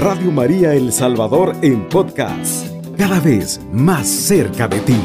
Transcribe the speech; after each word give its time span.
Radio 0.00 0.32
María 0.32 0.72
El 0.72 0.94
Salvador 0.94 1.54
en 1.60 1.86
podcast, 1.86 2.68
cada 2.96 3.20
vez 3.20 3.60
más 3.70 4.08
cerca 4.08 4.66
de 4.66 4.80
ti. 4.80 4.96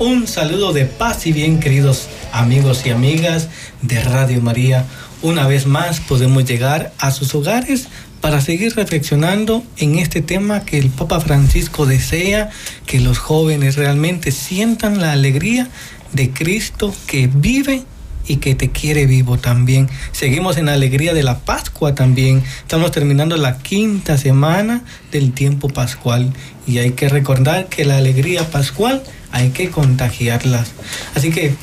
Un 0.00 0.26
saludo 0.26 0.72
de 0.72 0.86
paz 0.86 1.28
y 1.28 1.32
bien 1.32 1.60
queridos 1.60 2.08
amigos 2.32 2.84
y 2.86 2.90
amigas 2.90 3.48
de 3.82 4.02
Radio 4.02 4.40
María. 4.42 4.84
Una 5.22 5.46
vez 5.46 5.68
más 5.68 6.00
podemos 6.00 6.44
llegar 6.44 6.92
a 6.98 7.12
sus 7.12 7.32
hogares 7.36 7.86
para 8.20 8.40
seguir 8.40 8.74
reflexionando 8.74 9.62
en 9.76 10.00
este 10.00 10.22
tema 10.22 10.64
que 10.64 10.76
el 10.76 10.90
Papa 10.90 11.20
Francisco 11.20 11.86
desea 11.86 12.50
que 12.84 12.98
los 12.98 13.18
jóvenes 13.18 13.76
realmente 13.76 14.32
sientan 14.32 15.00
la 15.00 15.12
alegría 15.12 15.68
de 16.12 16.32
Cristo 16.32 16.92
que 17.06 17.28
vive 17.28 17.84
y 18.26 18.36
que 18.36 18.54
te 18.54 18.70
quiere 18.70 19.06
vivo 19.06 19.38
también. 19.38 19.88
Seguimos 20.12 20.56
en 20.56 20.66
la 20.66 20.72
alegría 20.72 21.14
de 21.14 21.22
la 21.22 21.38
Pascua 21.40 21.94
también. 21.94 22.42
Estamos 22.60 22.90
terminando 22.90 23.36
la 23.36 23.58
quinta 23.58 24.18
semana 24.18 24.82
del 25.12 25.32
tiempo 25.32 25.68
pascual 25.68 26.32
y 26.66 26.78
hay 26.78 26.92
que 26.92 27.08
recordar 27.08 27.66
que 27.66 27.84
la 27.84 27.96
alegría 27.96 28.50
pascual 28.50 29.02
hay 29.32 29.50
que 29.50 29.70
contagiarlas. 29.70 30.72
Así 31.14 31.30
que 31.30 31.54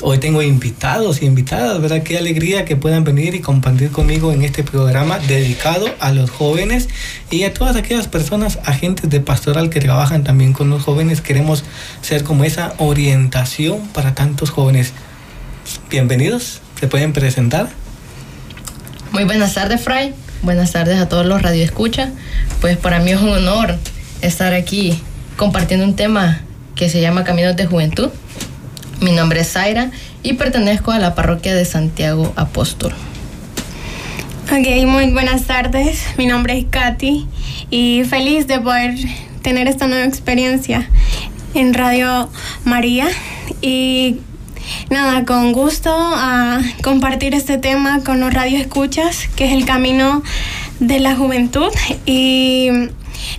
hoy 0.00 0.18
tengo 0.18 0.42
invitados 0.42 1.22
y 1.22 1.26
invitadas, 1.26 1.80
¿verdad? 1.80 2.02
Qué 2.02 2.18
alegría 2.18 2.64
que 2.64 2.76
puedan 2.76 3.04
venir 3.04 3.34
y 3.34 3.40
compartir 3.40 3.90
conmigo 3.90 4.32
en 4.32 4.42
este 4.42 4.62
programa 4.62 5.18
dedicado 5.18 5.88
a 6.00 6.12
los 6.12 6.30
jóvenes 6.30 6.88
y 7.30 7.44
a 7.44 7.52
todas 7.52 7.76
aquellas 7.76 8.08
personas, 8.08 8.58
agentes 8.64 9.10
de 9.10 9.20
pastoral 9.20 9.70
que 9.70 9.80
trabajan 9.80 10.24
también 10.24 10.52
con 10.52 10.70
los 10.70 10.82
jóvenes. 10.82 11.20
Queremos 11.20 11.64
ser 12.02 12.24
como 12.24 12.44
esa 12.44 12.74
orientación 12.78 13.80
para 13.88 14.14
tantos 14.14 14.50
jóvenes. 14.50 14.92
Bienvenidos, 15.90 16.60
se 16.78 16.86
pueden 16.86 17.12
presentar. 17.12 17.68
Muy 19.12 19.24
buenas 19.24 19.54
tardes, 19.54 19.80
Fray. 19.80 20.14
Buenas 20.42 20.72
tardes 20.72 20.98
a 20.98 21.08
todos 21.08 21.26
los 21.26 21.42
radioescuchas. 21.42 22.10
Pues 22.60 22.76
para 22.76 23.00
mí 23.00 23.10
es 23.10 23.20
un 23.20 23.30
honor 23.30 23.76
estar 24.20 24.54
aquí 24.54 25.00
compartiendo 25.36 25.84
un 25.86 25.96
tema 25.96 26.40
que 26.74 26.88
se 26.88 27.00
llama 27.00 27.24
Caminos 27.24 27.56
de 27.56 27.66
Juventud. 27.66 28.10
Mi 29.00 29.12
nombre 29.12 29.40
es 29.40 29.52
Zaira 29.52 29.90
y 30.22 30.34
pertenezco 30.34 30.92
a 30.92 30.98
la 30.98 31.14
parroquia 31.14 31.54
de 31.54 31.64
Santiago 31.64 32.32
Apóstol. 32.36 32.92
Ok, 34.50 34.86
muy 34.86 35.10
buenas 35.12 35.44
tardes. 35.44 36.04
Mi 36.16 36.26
nombre 36.26 36.58
es 36.58 36.66
Katy 36.70 37.26
y 37.70 38.04
feliz 38.04 38.46
de 38.46 38.60
poder 38.60 38.94
tener 39.42 39.68
esta 39.68 39.86
nueva 39.86 40.04
experiencia 40.04 40.88
en 41.54 41.74
Radio 41.74 42.30
María 42.64 43.08
y 43.60 44.20
nada, 44.90 45.24
con 45.24 45.52
gusto 45.52 45.90
a 45.92 46.60
compartir 46.82 47.34
este 47.34 47.58
tema 47.58 48.02
con 48.04 48.20
los 48.20 48.32
radioescuchas, 48.32 49.28
que 49.36 49.46
es 49.46 49.52
el 49.52 49.64
camino 49.64 50.22
de 50.80 51.00
la 51.00 51.16
juventud 51.16 51.70
y 52.06 52.70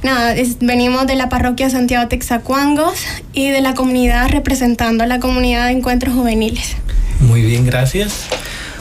nada, 0.04 0.36
venimos 0.60 1.08
de 1.08 1.16
la 1.16 1.30
parroquia 1.30 1.70
Santiago 1.70 2.08
Texacuangos 2.08 3.04
y 3.34 3.50
de 3.50 3.62
la 3.62 3.74
comunidad 3.74 4.30
representando 4.30 5.04
a 5.04 5.08
la 5.08 5.20
comunidad 5.20 5.68
de 5.68 5.74
encuentros 5.74 6.14
juveniles. 6.14 6.76
Muy 7.20 7.42
bien, 7.42 7.66
gracias. 7.66 8.28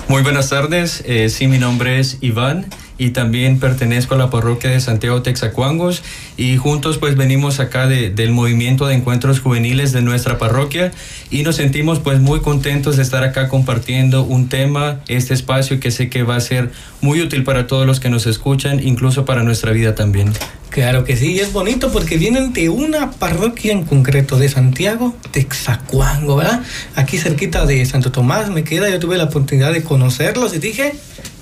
Muy 0.09 0.23
buenas 0.23 0.49
tardes, 0.49 1.03
eh, 1.07 1.29
sí, 1.29 1.49
mi 1.49 1.59
nombre 1.59 2.01
es 2.01 2.19
Iván 2.21 2.67
y 2.99 3.11
también 3.11 3.61
pertenezco 3.61 4.15
a 4.15 4.19
la 4.19 4.29
parroquia 4.29 4.71
de 4.71 4.81
Santiago 4.81 5.23
Texacuangos 5.23 6.03
y 6.37 6.57
juntos 6.57 6.99
pues 6.99 7.17
venimos 7.17 7.61
acá 7.61 7.87
del 7.87 8.33
movimiento 8.33 8.87
de 8.87 8.95
encuentros 8.95 9.41
juveniles 9.41 9.93
de 9.93 10.03
nuestra 10.03 10.37
parroquia 10.37 10.93
y 11.31 11.45
nos 11.45 11.57
sentimos 11.57 12.01
pues 12.01 12.21
muy 12.21 12.41
contentos 12.41 12.97
de 12.97 13.03
estar 13.03 13.23
acá 13.23 13.49
compartiendo 13.49 14.25
un 14.25 14.49
tema, 14.49 15.01
este 15.09 15.33
espacio 15.33 15.81
que 15.81 15.91
sé 15.91 16.11
que 16.11 16.25
va 16.25 16.37
a 16.37 16.41
ser 16.41 16.71
muy 17.01 17.21
útil 17.23 17.45
para 17.45 17.67
todos 17.67 17.87
los 17.87 18.01
que 18.01 18.11
nos 18.11 18.27
escuchan, 18.27 18.81
incluso 18.83 19.25
para 19.25 19.45
nuestra 19.45 19.73
vida 19.73 19.95
también. 19.95 20.33
Claro 20.71 21.05
que 21.05 21.17
sí, 21.17 21.39
es 21.41 21.53
bonito 21.53 21.91
porque 21.91 22.19
vienen 22.19 22.53
de 22.53 22.69
una 22.69 23.11
parroquia 23.13 23.73
en 23.73 23.85
concreto, 23.85 24.39
de 24.39 24.49
Santiago, 24.49 25.17
Texacuango, 25.31 26.37
¿verdad? 26.37 26.63
Aquí 26.95 27.19
cerquita 27.19 27.65
de 27.65 27.85
Santo 27.87 28.13
Tomás 28.13 28.51
me 28.51 28.65
queda, 28.65 28.91
yo 28.91 28.99
tuve 28.99 29.17
la 29.17 29.25
oportunidad 29.25 29.73
de 29.73 29.83
conocerlos 29.83 30.55
y 30.55 30.59
dije, 30.59 30.95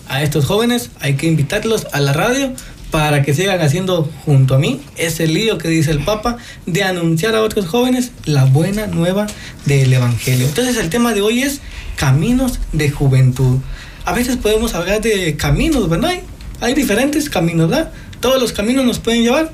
a 0.09 0.23
estos 0.23 0.45
jóvenes 0.45 0.91
hay 1.01 1.15
que 1.15 1.27
invitarlos 1.27 1.87
a 1.93 2.01
la 2.01 2.13
radio 2.13 2.53
para 2.91 3.23
que 3.23 3.35
sigan 3.35 3.61
haciendo 3.61 4.11
junto 4.25 4.55
a 4.55 4.59
mí 4.59 4.81
ese 4.97 5.27
lío 5.27 5.59
que 5.59 5.69
dice 5.69 5.91
el 5.91 6.05
Papa 6.05 6.37
de 6.67 6.83
anunciar 6.85 7.35
a 7.35 7.43
otros 7.43 7.67
jóvenes 7.67 8.13
la 8.25 8.45
buena 8.45 8.87
nueva 8.87 9.27
del 9.65 9.93
Evangelio. 9.93 10.47
Entonces 10.47 10.77
el 10.77 10.89
tema 10.89 11.13
de 11.13 11.21
hoy 11.21 11.43
es 11.43 11.61
caminos 11.97 12.61
de 12.73 12.91
juventud. 12.91 13.59
A 14.05 14.13
veces 14.13 14.37
podemos 14.37 14.75
hablar 14.75 15.01
de 15.01 15.37
caminos, 15.37 15.89
¿verdad? 15.89 16.13
Hay 16.61 16.75
diferentes 16.75 17.29
caminos, 17.29 17.69
¿verdad? 17.69 17.93
Todos 18.21 18.41
los 18.41 18.53
caminos 18.53 18.85
nos 18.85 18.99
pueden 18.99 19.23
llevar 19.23 19.51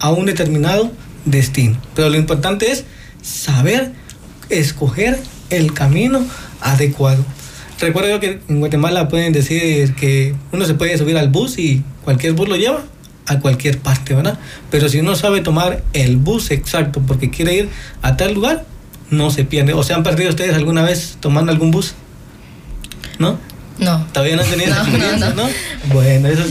a 0.00 0.10
un 0.10 0.26
determinado 0.26 0.90
destino. 1.24 1.80
Pero 1.94 2.08
lo 2.08 2.16
importante 2.16 2.72
es 2.72 2.84
saber 3.22 3.92
escoger 4.48 5.20
el 5.50 5.72
camino 5.74 6.24
adecuado. 6.60 7.24
Recuerdo 7.82 8.20
que 8.20 8.38
en 8.48 8.60
Guatemala 8.60 9.08
pueden 9.08 9.32
decir 9.32 9.92
que 9.96 10.36
uno 10.52 10.64
se 10.66 10.74
puede 10.74 10.96
subir 10.96 11.18
al 11.18 11.30
bus 11.30 11.58
y 11.58 11.82
cualquier 12.04 12.32
bus 12.32 12.48
lo 12.48 12.54
lleva 12.54 12.84
a 13.26 13.40
cualquier 13.40 13.78
parte, 13.78 14.14
¿verdad? 14.14 14.38
Pero 14.70 14.88
si 14.88 15.00
uno 15.00 15.16
sabe 15.16 15.40
tomar 15.40 15.82
el 15.92 16.16
bus 16.16 16.52
exacto 16.52 17.02
porque 17.04 17.30
quiere 17.30 17.54
ir 17.56 17.68
a 18.00 18.16
tal 18.16 18.34
lugar, 18.34 18.64
no 19.10 19.32
se 19.32 19.42
pierde. 19.42 19.72
¿O 19.72 19.82
se 19.82 19.94
han 19.94 20.04
perdido 20.04 20.30
ustedes 20.30 20.54
alguna 20.54 20.84
vez 20.84 21.16
tomando 21.18 21.50
algún 21.50 21.72
bus? 21.72 21.94
¿No? 23.18 23.36
No. 23.80 24.06
¿Todavía 24.12 24.36
no 24.36 24.42
han 24.42 24.50
tenido 24.50 24.70
No, 24.74 24.80
experiencia, 24.82 25.28
no, 25.30 25.34
no, 25.34 25.42
no. 25.42 25.48
Bueno, 25.92 26.28
eso, 26.28 26.44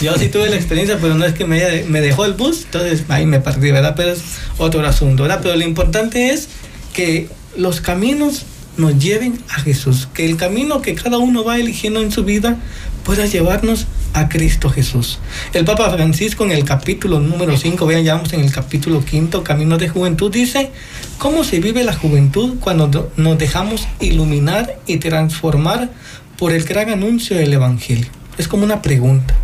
yo 0.00 0.16
sí 0.16 0.28
tuve 0.28 0.48
la 0.50 0.56
experiencia, 0.56 0.98
pero 1.00 1.16
no 1.16 1.24
es 1.24 1.34
que 1.34 1.46
me, 1.46 1.82
me 1.88 2.00
dejó 2.00 2.26
el 2.26 2.34
bus, 2.34 2.62
entonces 2.62 3.02
ahí 3.08 3.26
me 3.26 3.40
perdí, 3.40 3.72
¿verdad? 3.72 3.94
Pero 3.96 4.12
es 4.12 4.22
otro 4.58 4.86
asunto, 4.86 5.24
¿verdad? 5.24 5.40
Pero 5.42 5.56
lo 5.56 5.64
importante 5.64 6.30
es 6.30 6.48
que 6.92 7.28
los 7.56 7.80
caminos 7.80 8.44
nos 8.76 8.98
lleven 8.98 9.38
a 9.48 9.60
Jesús, 9.60 10.08
que 10.12 10.26
el 10.26 10.36
camino 10.36 10.82
que 10.82 10.94
cada 10.94 11.18
uno 11.18 11.44
va 11.44 11.58
eligiendo 11.58 12.00
en 12.00 12.12
su 12.12 12.24
vida 12.24 12.56
pueda 13.04 13.26
llevarnos 13.26 13.86
a 14.12 14.28
Cristo 14.28 14.68
Jesús. 14.68 15.18
El 15.52 15.64
Papa 15.64 15.90
Francisco 15.90 16.44
en 16.44 16.52
el 16.52 16.64
capítulo 16.64 17.20
número 17.20 17.56
5, 17.56 17.86
vean, 17.86 18.04
ya 18.04 18.14
vamos 18.14 18.32
en 18.32 18.40
el 18.40 18.50
capítulo 18.50 19.04
quinto, 19.04 19.44
Camino 19.44 19.78
de 19.78 19.88
Juventud, 19.88 20.32
dice, 20.32 20.70
¿cómo 21.18 21.44
se 21.44 21.60
vive 21.60 21.84
la 21.84 21.94
juventud 21.94 22.56
cuando 22.58 23.12
nos 23.16 23.38
dejamos 23.38 23.86
iluminar 24.00 24.78
y 24.86 24.96
transformar 24.96 25.90
por 26.36 26.52
el 26.52 26.64
gran 26.64 26.90
anuncio 26.90 27.36
del 27.36 27.52
Evangelio? 27.52 28.08
Es 28.38 28.48
como 28.48 28.64
una 28.64 28.82
pregunta, 28.82 29.34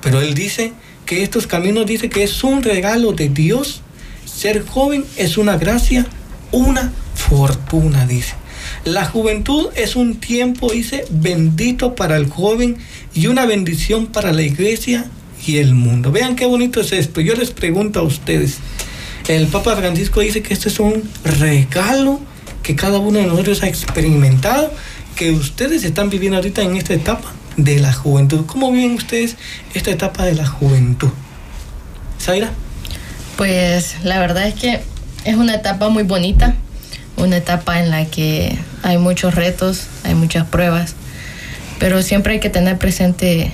pero 0.00 0.20
él 0.20 0.34
dice 0.34 0.72
que 1.06 1.22
estos 1.22 1.46
caminos 1.46 1.86
dice 1.86 2.08
que 2.08 2.22
es 2.22 2.42
un 2.42 2.62
regalo 2.62 3.12
de 3.12 3.28
Dios. 3.28 3.82
Ser 4.24 4.66
joven 4.66 5.04
es 5.16 5.36
una 5.36 5.56
gracia, 5.56 6.06
una 6.50 6.92
fortuna, 7.14 8.06
dice. 8.06 8.34
La 8.84 9.06
juventud 9.06 9.68
es 9.76 9.96
un 9.96 10.16
tiempo, 10.16 10.70
dice, 10.70 11.06
bendito 11.10 11.94
para 11.94 12.16
el 12.16 12.28
joven 12.28 12.76
y 13.14 13.28
una 13.28 13.46
bendición 13.46 14.06
para 14.06 14.32
la 14.32 14.42
iglesia 14.42 15.06
y 15.46 15.56
el 15.56 15.74
mundo. 15.74 16.12
Vean 16.12 16.36
qué 16.36 16.44
bonito 16.44 16.80
es 16.80 16.92
esto. 16.92 17.22
Yo 17.22 17.34
les 17.34 17.50
pregunto 17.50 18.00
a 18.00 18.02
ustedes, 18.02 18.58
el 19.28 19.46
Papa 19.46 19.74
Francisco 19.76 20.20
dice 20.20 20.42
que 20.42 20.52
este 20.52 20.68
es 20.68 20.78
un 20.80 21.02
regalo 21.24 22.20
que 22.62 22.76
cada 22.76 22.98
uno 22.98 23.18
de 23.18 23.26
nosotros 23.26 23.62
ha 23.62 23.68
experimentado, 23.68 24.70
que 25.16 25.30
ustedes 25.30 25.84
están 25.84 26.10
viviendo 26.10 26.36
ahorita 26.36 26.62
en 26.62 26.76
esta 26.76 26.92
etapa 26.92 27.32
de 27.56 27.78
la 27.78 27.92
juventud. 27.92 28.44
¿Cómo 28.46 28.70
viven 28.70 28.92
ustedes 28.92 29.36
esta 29.72 29.90
etapa 29.90 30.24
de 30.24 30.34
la 30.34 30.46
juventud? 30.46 31.10
Zaira. 32.20 32.50
Pues 33.36 33.96
la 34.02 34.18
verdad 34.18 34.46
es 34.46 34.54
que 34.54 34.80
es 35.24 35.36
una 35.36 35.54
etapa 35.54 35.88
muy 35.88 36.02
bonita, 36.02 36.54
una 37.16 37.36
etapa 37.36 37.80
en 37.80 37.90
la 37.90 38.04
que 38.06 38.58
hay 38.82 38.98
muchos 38.98 39.34
retos, 39.34 39.86
hay 40.04 40.14
muchas 40.14 40.46
pruebas, 40.46 40.94
pero 41.78 42.02
siempre 42.02 42.34
hay 42.34 42.40
que 42.40 42.50
tener 42.50 42.78
presente 42.78 43.52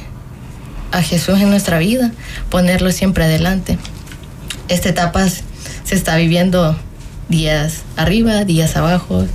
a 0.92 1.02
Jesús 1.02 1.40
en 1.40 1.50
nuestra 1.50 1.78
vida, 1.78 2.12
ponerlo 2.50 2.90
siempre 2.92 3.24
adelante. 3.24 3.78
Esta 4.68 4.88
etapa 4.88 5.26
se 5.28 5.94
está 5.94 6.16
viviendo 6.16 6.76
días 7.28 7.82
arriba, 7.96 8.44
días 8.44 8.76
abajo, 8.76 9.26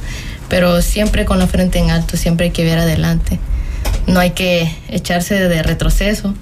pero 0.50 0.82
siempre 0.82 1.26
con 1.26 1.40
la 1.40 1.48
frente 1.48 1.80
en 1.80 1.92
alto, 1.92 2.18
siempre 2.18 2.48
hay 2.48 2.52
que 2.52 2.64
ver 2.64 2.78
adelante. 2.80 3.40
No 4.08 4.20
hay 4.20 4.32
que 4.32 4.72
echarse 4.90 5.36
de 5.36 5.64
retroceso, 5.64 6.34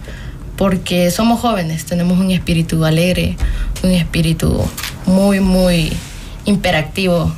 porque 0.57 1.09
somos 1.11 1.39
jóvenes, 1.39 1.85
tenemos 1.85 2.19
un 2.19 2.31
espíritu 2.31 2.83
alegre, 2.85 3.37
un 3.83 3.91
espíritu 3.91 4.63
muy, 5.05 5.39
muy 5.39 5.93
imperactivo. 6.45 7.33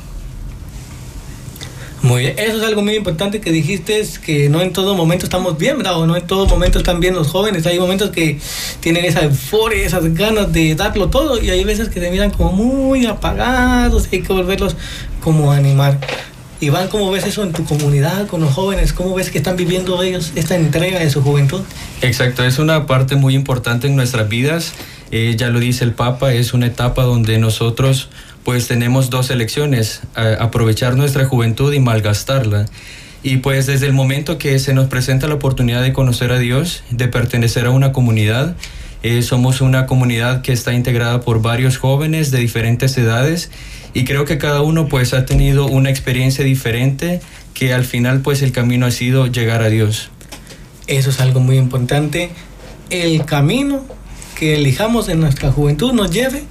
Muy 2.06 2.22
bien, 2.22 2.38
eso 2.38 2.58
es 2.58 2.62
algo 2.62 2.82
muy 2.82 2.94
importante 2.94 3.40
que 3.40 3.50
dijiste, 3.50 3.98
es 3.98 4.20
que 4.20 4.48
no 4.48 4.60
en 4.60 4.72
todo 4.72 4.94
momento 4.94 5.26
estamos 5.26 5.58
bien, 5.58 5.78
¿verdad? 5.78 5.98
O 5.98 6.06
no 6.06 6.16
en 6.16 6.24
todo 6.24 6.46
momento 6.46 6.78
están 6.78 7.00
bien 7.00 7.14
los 7.14 7.26
jóvenes, 7.26 7.66
hay 7.66 7.80
momentos 7.80 8.10
que 8.10 8.38
tienen 8.78 9.04
esa 9.04 9.24
euforia, 9.24 9.84
esas 9.84 10.14
ganas 10.14 10.52
de 10.52 10.76
darlo 10.76 11.08
todo 11.08 11.42
y 11.42 11.50
hay 11.50 11.64
veces 11.64 11.88
que 11.88 11.98
se 11.98 12.08
miran 12.12 12.30
como 12.30 12.52
muy 12.52 13.06
apagados 13.06 14.06
y 14.12 14.16
hay 14.16 14.22
que 14.22 14.32
volverlos 14.32 14.76
como 15.20 15.50
a 15.50 15.56
animar. 15.56 15.98
Iván, 16.60 16.86
¿cómo 16.88 17.10
ves 17.10 17.26
eso 17.26 17.42
en 17.42 17.52
tu 17.52 17.64
comunidad 17.64 18.28
con 18.28 18.40
los 18.40 18.54
jóvenes? 18.54 18.92
¿Cómo 18.92 19.12
ves 19.14 19.30
que 19.30 19.38
están 19.38 19.56
viviendo 19.56 20.00
ellos 20.00 20.32
esta 20.36 20.54
entrega 20.54 21.00
de 21.00 21.10
su 21.10 21.22
juventud? 21.22 21.62
Exacto, 22.02 22.44
es 22.44 22.60
una 22.60 22.86
parte 22.86 23.16
muy 23.16 23.34
importante 23.34 23.88
en 23.88 23.96
nuestras 23.96 24.28
vidas. 24.28 24.74
Eh, 25.10 25.34
ya 25.36 25.48
lo 25.48 25.58
dice 25.58 25.82
el 25.82 25.92
Papa, 25.92 26.32
es 26.32 26.54
una 26.54 26.66
etapa 26.66 27.02
donde 27.02 27.38
nosotros 27.38 28.08
pues 28.46 28.68
tenemos 28.68 29.10
dos 29.10 29.30
elecciones, 29.30 30.02
aprovechar 30.14 30.94
nuestra 30.94 31.24
juventud 31.24 31.72
y 31.72 31.80
malgastarla. 31.80 32.66
Y 33.24 33.38
pues 33.38 33.66
desde 33.66 33.86
el 33.86 33.92
momento 33.92 34.38
que 34.38 34.60
se 34.60 34.72
nos 34.72 34.86
presenta 34.86 35.26
la 35.26 35.34
oportunidad 35.34 35.82
de 35.82 35.92
conocer 35.92 36.30
a 36.30 36.38
Dios, 36.38 36.84
de 36.90 37.08
pertenecer 37.08 37.66
a 37.66 37.70
una 37.70 37.90
comunidad, 37.90 38.54
eh, 39.02 39.22
somos 39.22 39.60
una 39.62 39.86
comunidad 39.86 40.42
que 40.42 40.52
está 40.52 40.74
integrada 40.74 41.22
por 41.22 41.42
varios 41.42 41.76
jóvenes 41.76 42.30
de 42.30 42.38
diferentes 42.38 42.96
edades 42.96 43.50
y 43.94 44.04
creo 44.04 44.24
que 44.26 44.38
cada 44.38 44.62
uno 44.62 44.86
pues 44.86 45.12
ha 45.12 45.26
tenido 45.26 45.66
una 45.66 45.90
experiencia 45.90 46.44
diferente 46.44 47.20
que 47.52 47.74
al 47.74 47.84
final 47.84 48.20
pues 48.20 48.42
el 48.42 48.52
camino 48.52 48.86
ha 48.86 48.92
sido 48.92 49.26
llegar 49.26 49.60
a 49.60 49.70
Dios. 49.70 50.10
Eso 50.86 51.10
es 51.10 51.18
algo 51.18 51.40
muy 51.40 51.56
importante. 51.58 52.30
El 52.90 53.24
camino 53.24 53.84
que 54.38 54.54
elijamos 54.54 55.08
en 55.08 55.18
nuestra 55.18 55.50
juventud 55.50 55.92
nos 55.92 56.12
lleve 56.12 56.44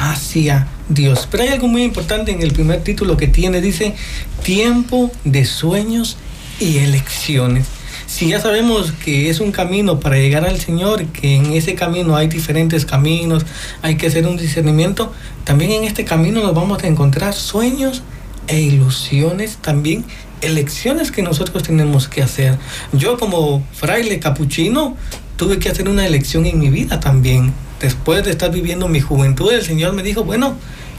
hacia 0.00 0.66
Dios. 0.88 1.28
Pero 1.30 1.42
hay 1.42 1.50
algo 1.50 1.68
muy 1.68 1.82
importante 1.82 2.32
en 2.32 2.42
el 2.42 2.52
primer 2.52 2.82
título 2.82 3.16
que 3.16 3.26
tiene, 3.26 3.60
dice, 3.60 3.94
tiempo 4.42 5.10
de 5.24 5.44
sueños 5.44 6.16
y 6.58 6.78
elecciones. 6.78 7.66
Si 8.06 8.28
ya 8.28 8.40
sabemos 8.40 8.92
que 9.04 9.30
es 9.30 9.40
un 9.40 9.52
camino 9.52 10.00
para 10.00 10.16
llegar 10.16 10.44
al 10.44 10.58
Señor, 10.58 11.04
que 11.06 11.36
en 11.36 11.52
ese 11.52 11.74
camino 11.74 12.16
hay 12.16 12.26
diferentes 12.26 12.84
caminos, 12.84 13.44
hay 13.82 13.96
que 13.96 14.06
hacer 14.06 14.26
un 14.26 14.36
discernimiento, 14.36 15.12
también 15.44 15.70
en 15.70 15.84
este 15.84 16.04
camino 16.04 16.42
nos 16.42 16.54
vamos 16.54 16.82
a 16.82 16.88
encontrar 16.88 17.34
sueños 17.34 18.02
e 18.48 18.60
ilusiones, 18.60 19.58
también 19.58 20.04
elecciones 20.40 21.12
que 21.12 21.22
nosotros 21.22 21.62
tenemos 21.62 22.08
que 22.08 22.22
hacer. 22.22 22.58
Yo 22.92 23.18
como 23.18 23.62
fraile 23.74 24.18
capuchino 24.18 24.96
tuve 25.36 25.58
que 25.58 25.68
hacer 25.68 25.88
una 25.88 26.04
elección 26.06 26.46
en 26.46 26.58
mi 26.58 26.70
vida 26.70 26.98
también 26.98 27.52
después 27.80 28.24
de 28.24 28.30
estar 28.30 28.50
viviendo 28.50 28.88
mi 28.88 29.00
juventud, 29.00 29.52
el 29.52 29.62
Señor 29.64 29.92
me 29.94 30.02
dijo, 30.02 30.24
bueno, 30.24 30.54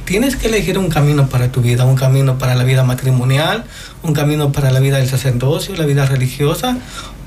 tienes 0.06 0.36
que 0.36 0.48
elegir 0.48 0.78
un 0.78 0.89
camino 0.89 1.30
para 1.30 1.51
tu 1.51 1.62
vida, 1.62 1.86
un 1.86 1.95
camino 1.95 2.38
para 2.38 2.56
la 2.56 2.63
vida 2.63 2.83
matrimonial, 2.83 3.63
un 4.04 4.13
camino 4.13 4.51
para 4.51 4.72
la 4.72 4.80
vida 4.80 4.98
del 4.98 5.07
sacerdocio, 5.07 5.75
la 5.75 5.86
vida 5.86 6.06
religiosa, 6.06 6.78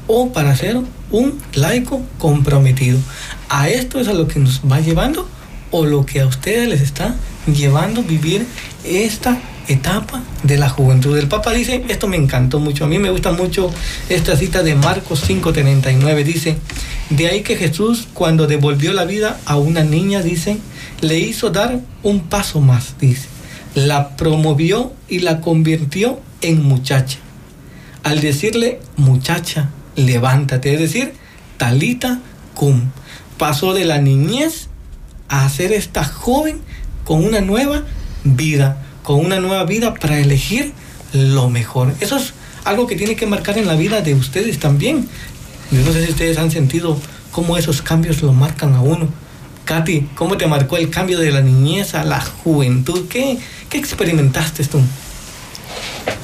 o 0.06 0.33
para 0.33 0.55
ser 0.55 0.79
un 1.11 1.41
laico 1.55 2.03
comprometido. 2.19 2.99
A 3.49 3.69
esto 3.69 4.01
es 4.01 4.09
a 4.09 4.12
lo 4.12 4.29
que 4.29 4.39
nos 4.39 4.61
va 4.71 4.81
llevando 4.81 5.29
o 5.71 5.87
lo 5.87 6.05
que 6.05 6.21
a 6.21 6.27
ustedes 6.27 6.69
les 6.69 6.81
está 6.83 7.15
llevando 7.47 8.03
vivir 8.03 8.47
esta 8.85 9.39
etapa 9.69 10.22
de 10.43 10.58
la 10.58 10.69
juventud. 10.69 11.16
El 11.16 11.28
Papa 11.28 11.52
dice, 11.52 11.84
esto 11.88 12.08
me 12.08 12.16
encantó 12.16 12.61
mucho, 12.61 12.84
a 12.84 12.88
mí 12.88 12.99
me 12.99 13.11
gusta 13.11 13.32
mucho 13.32 13.70
esta 14.08 14.37
cita 14.37 14.62
de 14.62 14.75
Marcos 14.75 15.28
5:39, 15.28 16.25
dice, 16.25 16.56
de 17.11 17.28
ahí 17.28 17.43
que 17.43 17.56
Jesús 17.56 18.08
cuando 18.12 18.46
devolvió 18.46 18.93
la 18.93 19.05
vida 19.05 19.38
a 19.46 19.56
una 19.56 19.84
niña, 19.84 20.22
dice, 20.22 20.58
le 21.00 21.19
hizo 21.19 21.50
dar 21.50 21.81
un 22.02 22.20
paso 22.20 22.61
más, 22.61 22.96
dice, 23.00 23.28
la 23.75 24.16
promovió 24.16 24.93
y 25.08 25.20
la 25.20 25.40
convirtió 25.40 26.20
en 26.40 26.62
muchacha. 26.62 27.19
Al 28.02 28.20
decirle, 28.20 28.81
muchacha, 28.96 29.70
levántate, 29.96 30.75
es 30.75 30.81
decir, 30.81 31.14
talita 31.56 32.20
cum, 32.55 32.90
pasó 33.38 33.75
de 33.75 33.84
la 33.84 33.99
niñez 33.99 34.69
a 35.28 35.49
ser 35.49 35.72
esta 35.72 36.05
joven 36.05 36.61
con 37.05 37.25
una 37.25 37.40
nueva 37.40 37.84
vida 38.25 38.84
con 39.05 39.21
una 39.25 39.39
nueva 39.39 39.65
vida 39.65 39.95
para 39.95 40.19
elegir 40.19 40.73
lo 41.12 41.49
mejor. 41.49 41.95
Eso 42.01 42.17
es 42.17 42.33
algo 42.65 42.89
que 42.89 42.97
tiene 42.97 43.15
que 43.15 43.27
marcar 43.27 43.56
en 43.59 43.69
la 43.69 43.77
vida 43.77 44.01
de 44.01 44.15
ustedes 44.15 44.59
también. 44.59 45.06
no 45.71 45.93
sé 45.93 46.05
si 46.05 46.11
ustedes 46.11 46.39
han 46.39 46.51
sentido 46.51 46.99
cómo 47.31 47.56
esos 47.56 47.83
cambios 47.83 48.23
lo 48.23 48.33
marcan 48.33 48.75
a 48.75 48.81
uno. 48.81 49.09
Katy, 49.67 50.09
¿cómo 50.15 50.37
te 50.37 50.47
marcó 50.47 50.77
el 50.77 50.91
cambio 50.91 51.19
de 51.19 51.31
la 51.31 51.43
niñez 51.43 51.95
a 51.95 52.05
la 52.05 52.21
juventud? 52.21 53.06
¿Qué, 53.09 53.39
qué 53.69 53.79
experimentaste 53.79 54.65
tú? 54.65 54.81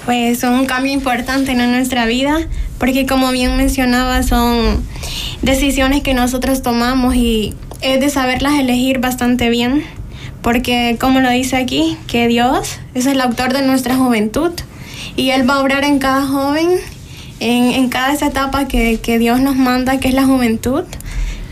Pues 0.07 0.43
un 0.43 0.67
cambio 0.67 0.93
importante 0.93 1.53
en 1.53 1.71
nuestra 1.71 2.07
vida, 2.07 2.49
porque 2.79 3.07
como 3.07 3.31
bien 3.31 3.57
mencionaba, 3.57 4.23
son 4.23 4.83
decisiones 5.43 6.03
que 6.03 6.15
nosotros 6.15 6.63
tomamos 6.63 7.15
y 7.15 7.55
es 7.83 8.01
de 8.01 8.09
saberlas 8.09 8.59
elegir 8.59 8.99
bastante 8.99 9.51
bien 9.51 9.85
porque 10.43 10.97
como 11.01 11.21
lo 11.21 11.31
dice 11.31 11.57
aquí, 11.57 11.97
que 12.07 12.29
Dios 12.29 12.79
es 12.95 13.07
el 13.07 13.21
autor 13.21 13.53
de 13.53 13.63
nuestra 13.63 13.97
juventud. 13.97 14.53
Y 15.17 15.31
Él 15.31 15.49
va 15.49 15.55
a 15.55 15.61
obrar 15.61 15.85
en 15.85 15.99
cada 15.99 16.27
joven, 16.27 16.69
en, 17.41 17.89
cada 17.89 18.13
esa 18.13 18.27
etapa 18.27 18.69
que, 18.69 19.19
Dios 19.19 19.41
nos 19.41 19.57
manda, 19.57 19.99
que 19.99 20.09
es 20.09 20.15
la 20.15 20.25
juventud. 20.25 20.85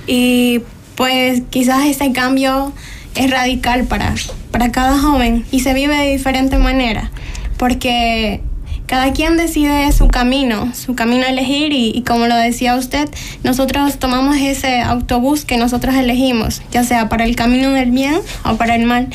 Y 0.06 0.62
pues 0.94 1.42
quizás 1.50 1.86
ese 1.86 2.12
cambio 2.12 2.72
es 3.14 3.30
radical 3.30 3.84
para, 3.84 4.14
para 4.50 4.72
cada 4.72 4.98
joven. 4.98 5.44
Y 5.50 5.60
se 5.60 5.74
vive 5.74 5.96
de 5.96 6.12
diferente 6.12 6.58
manera, 6.58 7.10
porque 7.58 8.40
cada 8.88 9.12
quien 9.12 9.36
decide 9.36 9.92
su 9.92 10.08
camino, 10.08 10.72
su 10.74 10.94
camino 10.94 11.26
a 11.26 11.28
elegir 11.28 11.74
y, 11.74 12.02
como 12.06 12.26
lo 12.26 12.34
decía 12.34 12.74
usted, 12.74 13.06
nosotros 13.44 13.98
tomamos 13.98 14.38
ese 14.38 14.80
autobús 14.80 15.44
que 15.44 15.58
nosotros 15.58 15.94
elegimos, 15.94 16.62
ya 16.72 16.82
sea 16.84 17.10
para 17.10 17.26
el 17.26 17.36
camino 17.36 17.70
del 17.70 17.90
bien 17.90 18.18
o 18.44 18.56
para 18.56 18.74
el 18.74 18.86
mal. 18.86 19.08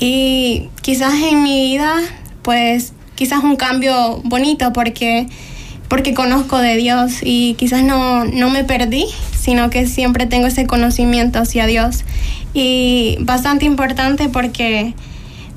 Y 0.00 0.68
quizás 0.82 1.14
en 1.14 1.44
mi 1.44 1.70
vida, 1.70 1.94
pues 2.42 2.94
quizás 3.14 3.44
un 3.44 3.54
cambio 3.54 4.20
bonito 4.24 4.72
porque, 4.72 5.28
porque 5.86 6.14
conozco 6.14 6.58
de 6.58 6.76
Dios 6.76 7.20
y 7.22 7.54
quizás 7.54 7.84
no, 7.84 8.24
no 8.24 8.50
me 8.50 8.64
perdí, 8.64 9.06
sino 9.38 9.70
que 9.70 9.86
siempre 9.86 10.26
tengo 10.26 10.48
ese 10.48 10.66
conocimiento 10.66 11.38
hacia 11.38 11.66
Dios. 11.66 12.04
Y 12.54 13.18
bastante 13.20 13.66
importante 13.66 14.28
porque 14.28 14.94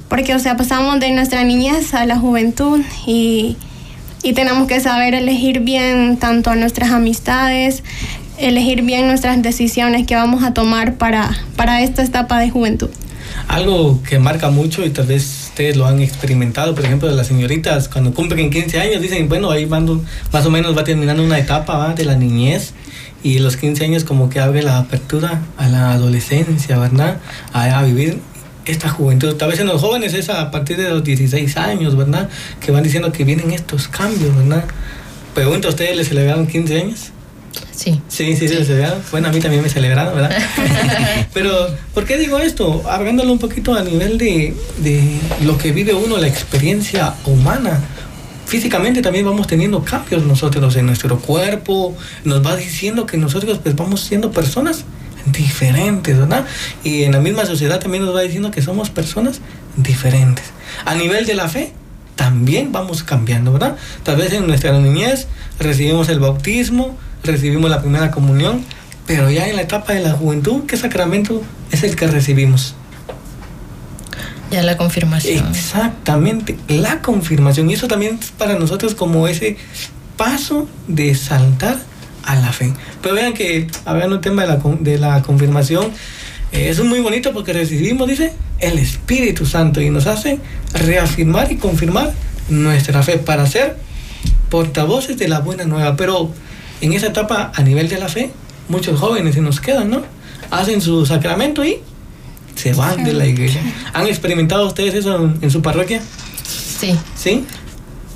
porque, 0.10 0.36
o 0.36 0.40
sea, 0.40 0.58
pasamos 0.58 1.00
de 1.00 1.12
nuestra 1.12 1.44
niñez 1.44 1.94
a 1.94 2.06
la 2.06 2.18
juventud 2.18 2.82
y, 3.06 3.58
tenemos 4.34 4.68
que 4.68 4.80
saber 4.80 5.14
elegir 5.14 5.60
bien 5.60 6.18
tanto 6.18 6.50
a 6.50 6.56
nuestras 6.56 6.90
amistades, 6.90 7.84
elegir 8.40 8.82
bien 8.82 9.06
nuestras 9.06 9.40
decisiones 9.44 10.08
que 10.08 10.16
vamos 10.16 10.44
a 10.44 10.52
tomar 10.52 10.96
para, 10.96 11.30
para 11.56 11.84
esta 11.84 12.04
etapa 12.04 12.40
de 12.40 12.50
juventud. 12.50 12.90
Algo 13.48 14.02
que 14.02 14.18
marca 14.18 14.50
mucho 14.50 14.84
y 14.84 14.90
tal 14.90 15.06
vez 15.06 15.50
ustedes 15.50 15.78
lo 15.78 15.86
han 15.86 16.02
experimentado, 16.02 16.74
por 16.74 16.86
ejemplo, 16.86 17.12
las 17.12 17.28
señoritas 17.28 17.88
cuando 17.88 18.16
cumplen 18.16 18.50
15 18.50 18.80
años 18.80 19.00
dicen, 19.00 19.30
bueno, 19.30 19.52
ahí 19.52 19.66
van, 19.66 20.02
más 20.34 20.44
o 20.44 20.50
menos 20.50 20.76
va 20.76 20.84
terminando 20.84 21.24
una 21.24 21.38
etapa 21.38 21.94
de 21.94 22.06
la 22.06 22.16
niñez 22.16 22.74
y 23.22 23.38
los 23.38 23.58
15 23.58 23.86
años 23.86 24.04
como 24.06 24.30
que 24.32 24.40
abre 24.40 24.64
la 24.64 24.80
apertura 24.80 25.44
a 25.58 25.68
la 25.68 25.92
adolescencia, 25.92 26.80
¿verdad? 26.80 27.18
a 27.54 27.84
vivir 27.84 28.20
esta 28.66 28.90
juventud. 28.90 29.36
Tal 29.36 29.50
vez 29.50 29.60
en 29.60 29.68
los 29.68 29.82
jóvenes 29.82 30.14
es 30.14 30.30
a 30.30 30.52
partir 30.52 30.78
de 30.78 30.90
los 30.90 31.04
16 31.04 31.58
años, 31.58 31.96
¿verdad? 31.96 32.30
Que 32.60 32.72
van 32.72 32.84
diciendo 32.84 33.12
que 33.12 33.24
vienen 33.24 33.52
estos 33.52 33.88
cambios, 33.88 34.36
¿verdad? 34.36 34.66
Pregunto, 35.34 35.68
¿a 35.68 35.72
ustedes 35.72 35.96
les 35.96 36.08
celebraron 36.08 36.48
15 36.48 36.82
años? 36.82 37.12
Sí. 37.72 38.02
Sí, 38.08 38.36
sí, 38.36 38.48
se 38.48 38.56
les 38.56 38.68
celebraron. 38.68 39.02
Bueno, 39.12 39.28
a 39.28 39.32
mí 39.32 39.40
también 39.40 39.62
me 39.62 39.70
celebraron, 39.70 40.16
¿verdad? 40.16 40.38
Pero, 41.34 41.68
¿por 41.94 42.06
qué 42.06 42.18
digo 42.18 42.40
esto? 42.40 42.84
Hablándolo 42.90 43.32
un 43.32 43.40
poquito 43.40 43.76
a 43.76 43.84
nivel 43.84 44.18
de, 44.18 44.56
de 44.78 45.20
lo 45.44 45.58
que 45.58 45.72
vive 45.72 45.94
uno, 45.94 46.18
la 46.18 46.28
experiencia 46.28 47.16
humana 47.26 47.82
físicamente 48.46 49.02
también 49.02 49.26
vamos 49.26 49.48
teniendo 49.48 49.84
cambios 49.84 50.24
nosotros 50.24 50.76
en 50.76 50.86
nuestro 50.86 51.20
cuerpo, 51.20 51.96
nos 52.24 52.46
va 52.46 52.56
diciendo 52.56 53.06
que 53.06 53.18
nosotros 53.18 53.60
pues 53.62 53.76
vamos 53.76 54.02
siendo 54.02 54.32
personas 54.32 54.86
diferentes, 55.26 56.18
¿verdad? 56.18 56.46
Y 56.84 57.04
en 57.04 57.12
la 57.14 57.20
misma 57.20 57.46
sociedad 57.46 57.80
también 57.80 58.06
nos 58.06 58.16
va 58.16 58.22
diciendo 58.22 58.52
que 58.52 58.62
somos 58.62 58.90
personas 58.90 59.42
diferentes. 59.76 60.46
A 60.86 60.96
nivel 60.96 61.26
de 61.26 61.34
la 61.36 61.48
fe, 61.50 61.74
también 62.16 62.72
vamos 62.72 63.04
cambiando, 63.04 63.52
¿verdad? 63.52 63.76
Tal 64.04 64.18
vez 64.18 64.34
en 64.34 64.48
nuestra 64.48 64.78
niñez 64.78 65.28
recibimos 65.60 66.10
el 66.10 66.20
bautismo, 66.20 66.98
recibimos 67.24 67.70
la 67.70 67.82
primera 67.82 68.12
comunión, 68.12 68.64
pero 69.06 69.30
ya 69.30 69.48
en 69.48 69.56
la 69.56 69.64
etapa 69.64 69.94
de 69.94 70.02
la 70.02 70.14
juventud, 70.14 70.64
¿qué 70.68 70.78
sacramento 70.78 71.44
es 71.72 71.84
el 71.84 71.96
que 71.96 72.08
recibimos? 72.08 72.76
Ya 74.52 74.64
la 74.64 74.78
confirmación. 74.78 75.48
Exactamente, 75.50 76.58
la 76.68 77.02
confirmación. 77.02 77.70
Y 77.70 77.74
eso 77.74 77.88
también 77.88 78.20
es 78.22 78.32
para 78.32 78.58
nosotros 78.58 78.96
como 78.96 79.28
ese 79.28 79.58
paso 80.18 80.68
de 80.88 81.14
saltar 81.16 81.78
a 82.26 82.36
la 82.36 82.52
fe. 82.52 82.74
Pero 83.02 83.16
vean 83.16 83.34
que, 83.34 83.68
hablando 83.86 84.18
un 84.18 84.22
tema 84.22 84.44
de 84.44 84.48
la, 84.48 84.62
de 84.80 84.98
la 84.98 85.22
confirmación, 85.22 85.92
eh, 86.52 86.70
eso 86.70 86.84
es 86.84 86.88
muy 86.88 87.00
bonito 87.00 87.34
porque 87.34 87.54
recibimos, 87.54 88.08
dice, 88.08 88.34
el 88.60 88.78
Espíritu 88.78 89.46
Santo 89.46 89.82
y 89.82 89.90
nos 89.90 90.08
hace 90.08 90.40
reafirmar 90.74 91.52
y 91.52 91.58
confirmar 91.58 92.14
nuestra 92.50 93.04
fe 93.04 93.18
para 93.18 93.46
ser 93.48 93.78
portavoces 94.50 95.18
de 95.18 95.28
la 95.28 95.40
buena 95.40 95.66
nueva. 95.66 95.96
Pero 95.96 96.32
en 96.82 96.94
esa 96.94 97.08
etapa, 97.08 97.52
a 97.54 97.62
nivel 97.62 97.90
de 97.90 97.98
la 97.98 98.10
fe, 98.10 98.32
muchos 98.70 99.00
jóvenes 99.00 99.36
se 99.36 99.42
nos 99.42 99.60
quedan, 99.60 99.90
¿no? 99.90 100.04
Hacen 100.52 100.82
su 100.82 101.06
sacramento 101.06 101.66
y 101.66 101.80
se 102.56 102.74
van 102.74 103.04
de 103.04 103.14
la 103.14 103.26
iglesia. 103.26 103.62
¿Han 103.94 104.08
experimentado 104.08 104.66
ustedes 104.68 104.94
eso 104.94 105.16
en, 105.18 105.38
en 105.42 105.52
su 105.52 105.62
parroquia? 105.62 106.02
Sí. 106.80 106.96
¿Sí? 107.16 107.46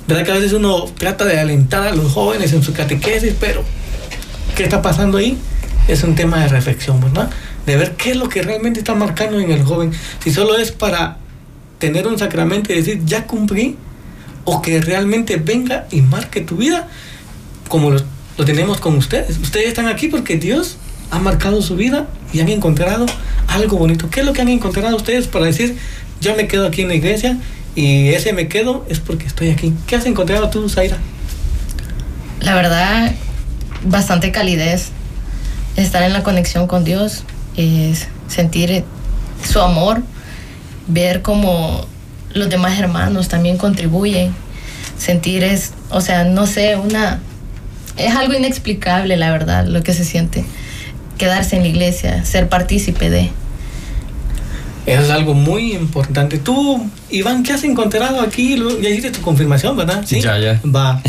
¿Verdad 0.06 0.24
que 0.24 0.32
a 0.32 0.34
veces 0.34 0.52
uno 0.54 0.86
trata 0.98 1.24
de 1.24 1.38
alentar 1.38 1.86
a 1.86 1.94
los 1.94 2.12
jóvenes 2.12 2.52
en 2.52 2.62
su 2.62 2.72
catequesis, 2.72 3.34
pero 3.38 3.62
¿qué 4.60 4.64
está 4.64 4.82
pasando 4.82 5.16
ahí? 5.16 5.38
Es 5.88 6.04
un 6.04 6.14
tema 6.14 6.42
de 6.42 6.48
reflexión, 6.48 7.00
¿verdad? 7.00 7.30
De 7.64 7.78
ver 7.78 7.92
qué 7.96 8.10
es 8.10 8.16
lo 8.16 8.28
que 8.28 8.42
realmente 8.42 8.78
está 8.80 8.94
marcando 8.94 9.40
en 9.40 9.50
el 9.50 9.62
joven. 9.62 9.90
Si 10.22 10.30
solo 10.30 10.58
es 10.58 10.70
para 10.70 11.16
tener 11.78 12.06
un 12.06 12.18
sacramento 12.18 12.70
y 12.70 12.76
decir, 12.76 13.00
ya 13.06 13.26
cumplí, 13.26 13.78
o 14.44 14.60
que 14.60 14.82
realmente 14.82 15.36
venga 15.36 15.86
y 15.90 16.02
marque 16.02 16.42
tu 16.42 16.56
vida 16.56 16.88
como 17.68 17.90
lo, 17.90 18.02
lo 18.36 18.44
tenemos 18.44 18.82
con 18.82 18.98
ustedes. 18.98 19.38
Ustedes 19.38 19.68
están 19.68 19.86
aquí 19.86 20.08
porque 20.08 20.36
Dios 20.36 20.76
ha 21.10 21.18
marcado 21.18 21.62
su 21.62 21.74
vida 21.74 22.06
y 22.30 22.40
han 22.40 22.50
encontrado 22.50 23.06
algo 23.48 23.78
bonito. 23.78 24.10
¿Qué 24.10 24.20
es 24.20 24.26
lo 24.26 24.34
que 24.34 24.42
han 24.42 24.50
encontrado 24.50 24.94
ustedes 24.94 25.26
para 25.26 25.46
decir, 25.46 25.78
yo 26.20 26.36
me 26.36 26.46
quedo 26.48 26.66
aquí 26.66 26.82
en 26.82 26.88
la 26.88 26.94
iglesia 26.96 27.38
y 27.74 28.08
ese 28.08 28.34
me 28.34 28.46
quedo 28.46 28.84
es 28.90 29.00
porque 29.00 29.26
estoy 29.26 29.48
aquí? 29.48 29.72
¿Qué 29.86 29.96
has 29.96 30.04
encontrado 30.04 30.50
tú, 30.50 30.68
Zaira? 30.68 30.98
La 32.40 32.54
verdad, 32.54 33.14
bastante 33.84 34.32
calidez. 34.32 34.90
Estar 35.76 36.02
en 36.02 36.12
la 36.12 36.22
conexión 36.22 36.66
con 36.66 36.84
Dios, 36.84 37.24
es 37.56 38.08
sentir 38.28 38.84
su 39.48 39.60
amor, 39.60 40.02
ver 40.88 41.22
cómo 41.22 41.86
los 42.32 42.48
demás 42.48 42.78
hermanos 42.78 43.28
también 43.28 43.56
contribuyen, 43.56 44.32
sentir 44.98 45.42
es, 45.42 45.72
o 45.90 46.00
sea, 46.00 46.24
no 46.24 46.46
sé, 46.46 46.76
una, 46.76 47.20
es 47.96 48.14
algo 48.14 48.34
inexplicable, 48.34 49.16
la 49.16 49.30
verdad, 49.30 49.66
lo 49.66 49.82
que 49.82 49.92
se 49.92 50.04
siente. 50.04 50.44
Quedarse 51.18 51.56
en 51.56 51.62
la 51.62 51.68
iglesia, 51.68 52.24
ser 52.24 52.48
partícipe 52.48 53.10
de. 53.10 53.30
Eso 54.86 55.02
es 55.02 55.10
algo 55.10 55.34
muy 55.34 55.74
importante. 55.74 56.38
Tú, 56.38 56.88
Iván, 57.10 57.42
¿qué 57.42 57.52
has 57.52 57.62
encontrado 57.64 58.22
aquí? 58.22 58.56
Ya 58.80 58.88
hiciste 58.88 59.10
tu 59.10 59.20
confirmación, 59.20 59.76
¿verdad? 59.76 60.02
Sí. 60.06 60.20
Ya, 60.20 60.38
ya. 60.38 60.60
Va. 60.64 61.02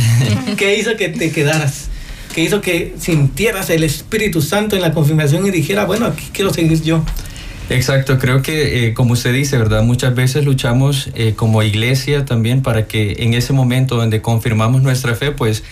¿Qué 0.58 0.78
hizo 0.78 0.98
que 0.98 1.08
te 1.10 1.32
quedaras? 1.32 1.91
¿Qué 2.34 2.42
hizo 2.42 2.62
que 2.62 2.96
sintieras 2.98 3.70
el 3.70 3.84
Espíritu 3.84 4.42
Santo 4.42 4.76
en 4.76 4.82
la 4.82 4.94
confirmación 4.94 5.46
y 5.46 5.52
dijera, 5.52 5.86
bueno, 5.86 6.06
aquí 6.06 6.30
quiero 6.32 6.54
seguir 6.54 6.82
yo? 6.82 7.04
Exacto, 7.70 8.20
creo 8.20 8.42
que 8.42 8.88
eh, 8.88 8.94
como 8.94 9.14
usted 9.14 9.34
dice, 9.34 9.58
¿verdad? 9.58 9.84
Muchas 9.84 10.16
veces 10.16 10.46
luchamos 10.46 11.10
eh, 11.16 11.34
como 11.36 11.64
iglesia 11.64 12.26
también 12.26 12.62
para 12.62 12.86
que 12.86 13.16
en 13.20 13.34
ese 13.34 13.54
momento 13.54 13.96
donde 13.96 14.22
confirmamos 14.22 14.82
nuestra 14.82 15.16
fe, 15.16 15.32
pues 15.32 15.64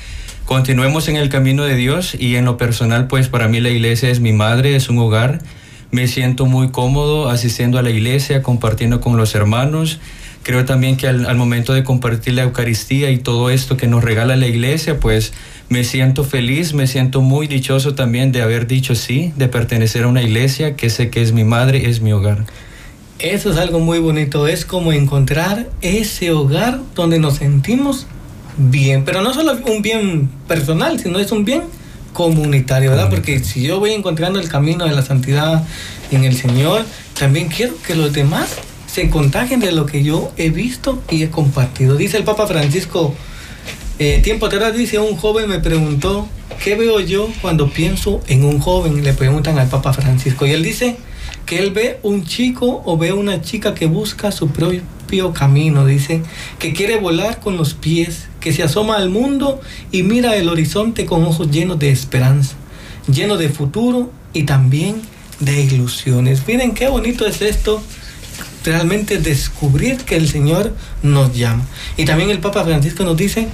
continuemos 0.46 1.08
en 1.10 1.18
el 1.18 1.30
camino 1.30 1.64
de 1.64 1.76
Dios 1.76 2.16
y 2.18 2.36
en 2.36 2.46
lo 2.46 2.58
personal, 2.58 3.08
pues 3.08 3.28
para 3.28 3.48
mí 3.48 3.60
la 3.60 3.70
iglesia 3.70 4.10
es 4.10 4.20
mi 4.20 4.34
madre, 4.34 4.76
es 4.76 4.90
un 4.90 4.98
hogar. 5.00 5.42
Me 5.92 6.08
siento 6.08 6.46
muy 6.46 6.70
cómodo 6.70 7.30
asistiendo 7.30 7.80
a 7.80 7.82
la 7.82 7.90
iglesia, 7.90 8.44
compartiendo 8.44 9.02
con 9.02 9.18
los 9.18 9.34
hermanos. 9.34 10.00
Creo 10.50 10.66
también 10.66 10.98
que 10.98 11.08
al, 11.08 11.28
al 11.28 11.38
momento 11.38 11.74
de 11.74 11.84
compartir 11.84 12.34
la 12.34 12.42
Eucaristía 12.42 13.12
y 13.12 13.20
todo 13.20 13.52
esto 13.52 13.78
que 13.78 13.86
nos 13.86 14.04
regala 14.04 14.36
la 14.36 14.48
iglesia, 14.48 15.00
pues 15.00 15.32
me 15.70 15.84
siento 15.84 16.24
feliz, 16.24 16.74
me 16.74 16.88
siento 16.88 17.22
muy 17.22 17.46
dichoso 17.46 17.94
también 17.94 18.32
de 18.32 18.42
haber 18.42 18.66
dicho 18.66 18.96
sí, 18.96 19.32
de 19.36 19.48
pertenecer 19.48 20.06
a 20.06 20.08
una 20.08 20.24
iglesia 20.24 20.76
que 20.76 20.90
sé 20.90 21.12
que 21.12 21.22
es 21.22 21.34
mi 21.34 21.44
madre, 21.44 21.88
es 21.88 22.02
mi 22.02 22.14
hogar. 22.14 22.48
Eso 23.20 23.52
es 23.52 23.58
algo 23.58 23.80
muy 23.80 24.00
bonito, 24.00 24.48
es 24.48 24.66
como 24.66 24.92
encontrar 24.92 25.70
ese 25.82 26.32
hogar 26.32 26.80
donde 26.96 27.20
nos 27.20 27.36
sentimos 27.36 28.08
bien, 28.58 29.06
pero 29.06 29.22
no 29.22 29.36
solo 29.36 29.56
un 29.68 29.84
bien 29.84 30.32
personal, 30.48 31.00
sino 31.00 31.20
es 31.20 31.32
un 31.32 31.46
bien 31.46 31.62
comunitario, 32.12 32.90
¿verdad? 32.90 33.12
Porque 33.12 33.44
si 33.44 33.62
yo 33.62 33.80
voy 33.80 33.92
encontrando 33.92 34.40
el 34.40 34.50
camino 34.50 34.86
de 34.86 34.96
la 34.96 35.04
santidad 35.04 35.64
en 36.10 36.24
el 36.24 36.36
Señor, 36.36 36.86
también 37.20 37.50
quiero 37.50 37.76
que 37.86 37.94
los 37.94 38.14
demás 38.14 38.58
se 38.92 39.10
contagien 39.10 39.60
de 39.60 39.72
lo 39.72 39.86
que 39.86 40.04
yo 40.04 40.32
he 40.38 40.50
visto 40.50 41.02
y 41.10 41.24
he 41.24 41.30
compartido. 41.30 41.96
Dice 41.96 42.18
el 42.18 42.24
Papa 42.24 42.48
Francisco, 42.48 43.14
eh, 44.00 44.20
tiempo 44.24 44.48
atrás 44.48 44.76
dice 44.76 44.98
un 44.98 45.16
joven 45.16 45.48
me 45.48 45.60
preguntó, 45.60 46.28
¿qué 46.64 46.76
veo 46.76 47.00
yo 47.00 47.30
cuando 47.42 47.70
pienso 47.70 48.22
en 48.28 48.44
un 48.44 48.60
joven? 48.60 49.04
Le 49.04 49.14
preguntan 49.14 49.60
al 49.60 49.70
Papa 49.70 49.94
Francisco 49.94 50.46
y 50.48 50.52
él 50.52 50.64
dice 50.64 50.98
que 51.46 51.60
él 51.60 51.72
ve 51.72 52.00
un 52.02 52.26
chico 52.26 52.82
o 52.86 52.98
ve 52.98 53.14
una 53.14 53.42
chica 53.42 53.76
que 53.76 53.86
busca 53.86 54.32
su 54.32 54.50
propio 54.50 55.34
camino, 55.34 55.86
dice, 55.86 56.22
que 56.58 56.74
quiere 56.74 57.00
volar 57.00 57.40
con 57.40 57.58
los 57.58 57.74
pies, 57.76 58.28
que 58.40 58.54
se 58.54 58.64
asoma 58.64 58.98
al 58.98 59.10
mundo 59.10 59.62
y 59.92 60.04
mira 60.04 60.36
el 60.36 60.50
horizonte 60.50 61.06
con 61.06 61.24
ojos 61.26 61.52
llenos 61.52 61.78
de 61.78 61.92
esperanza, 61.92 62.56
lleno 63.12 63.38
de 63.38 63.50
futuro 63.50 64.12
y 64.34 64.44
también 64.44 65.02
de 65.40 65.62
ilusiones. 65.62 66.44
Miren 66.48 66.74
qué 66.74 66.88
bonito 66.88 67.26
es 67.26 67.42
esto 67.42 67.82
realmente 68.64 69.18
descubrir 69.18 69.98
que 69.98 70.16
el 70.16 70.28
Señor 70.28 70.74
nos 71.04 71.36
llama. 71.36 71.66
Y 71.98 72.06
también 72.06 72.30
el 72.30 72.40
Papa 72.40 72.64
Francisco 72.64 73.04
nos 73.04 73.18
dice 73.18 73.48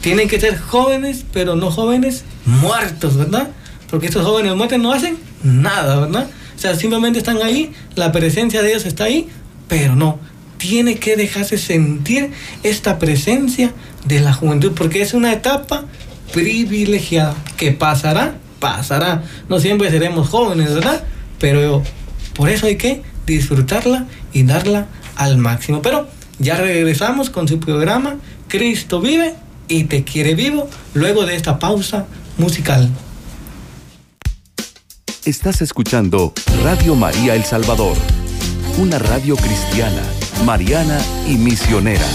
tienen 0.00 0.28
que 0.28 0.40
ser 0.40 0.58
jóvenes, 0.58 1.24
pero 1.32 1.56
no 1.56 1.70
jóvenes 1.70 2.24
muertos, 2.46 3.16
¿verdad? 3.16 3.50
Porque 3.90 4.06
estos 4.06 4.24
jóvenes 4.24 4.54
muertos 4.56 4.78
no 4.78 4.92
hacen 4.92 5.18
nada, 5.42 6.00
¿verdad? 6.00 6.28
O 6.56 6.58
sea, 6.58 6.74
simplemente 6.74 7.18
están 7.18 7.42
ahí, 7.42 7.72
la 7.96 8.12
presencia 8.12 8.62
de 8.62 8.68
Dios 8.68 8.86
está 8.86 9.04
ahí, 9.04 9.28
pero 9.68 9.96
no. 9.96 10.18
Tiene 10.56 10.96
que 10.96 11.16
dejarse 11.16 11.58
sentir 11.58 12.30
esta 12.62 12.98
presencia 12.98 13.72
de 14.04 14.20
la 14.20 14.32
juventud, 14.32 14.72
porque 14.74 15.02
es 15.02 15.14
una 15.14 15.32
etapa 15.32 15.84
privilegiada 16.32 17.34
que 17.56 17.72
pasará, 17.72 18.34
pasará. 18.58 19.22
No 19.48 19.58
siempre 19.58 19.90
seremos 19.90 20.28
jóvenes, 20.28 20.74
¿verdad? 20.74 21.02
Pero 21.38 21.82
por 22.34 22.48
eso 22.48 22.66
hay 22.66 22.76
que 22.76 23.02
disfrutarla 23.26 24.06
y 24.32 24.42
darla 24.44 24.86
al 25.16 25.38
máximo. 25.38 25.82
Pero 25.82 26.08
ya 26.38 26.56
regresamos 26.56 27.30
con 27.30 27.48
su 27.48 27.60
programa 27.60 28.16
Cristo 28.48 29.00
vive 29.00 29.34
y 29.68 29.84
te 29.84 30.04
quiere 30.04 30.34
vivo 30.34 30.68
luego 30.94 31.26
de 31.26 31.36
esta 31.36 31.58
pausa 31.58 32.06
musical. 32.38 32.90
Estás 35.24 35.60
escuchando 35.60 36.32
Radio 36.64 36.94
María 36.94 37.34
El 37.34 37.44
Salvador, 37.44 37.96
una 38.78 38.98
radio 38.98 39.36
cristiana, 39.36 40.02
mariana 40.44 40.98
y 41.28 41.34
misionera. 41.34 42.06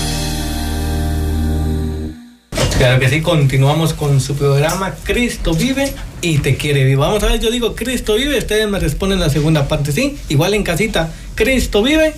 Claro 2.78 3.00
que 3.00 3.08
sí, 3.08 3.22
continuamos 3.22 3.94
con 3.94 4.20
su 4.20 4.36
programa 4.36 4.96
Cristo 5.04 5.54
vive 5.54 5.94
y 6.22 6.40
te 6.40 6.58
quiere 6.58 6.84
vivo. 6.84 7.04
Vamos 7.04 7.24
a 7.24 7.28
ver, 7.28 7.40
yo 7.40 7.50
digo 7.50 7.74
Cristo 7.74 8.16
vive, 8.16 8.38
ustedes 8.38 8.68
me 8.68 8.80
responden 8.80 9.20
la 9.22 9.30
segunda 9.30 9.68
parte, 9.70 9.94
¿sí? 9.94 10.18
Igual 10.28 10.54
en 10.56 10.64
casita, 10.64 11.14
Cristo 11.36 11.84
vive 11.84 12.14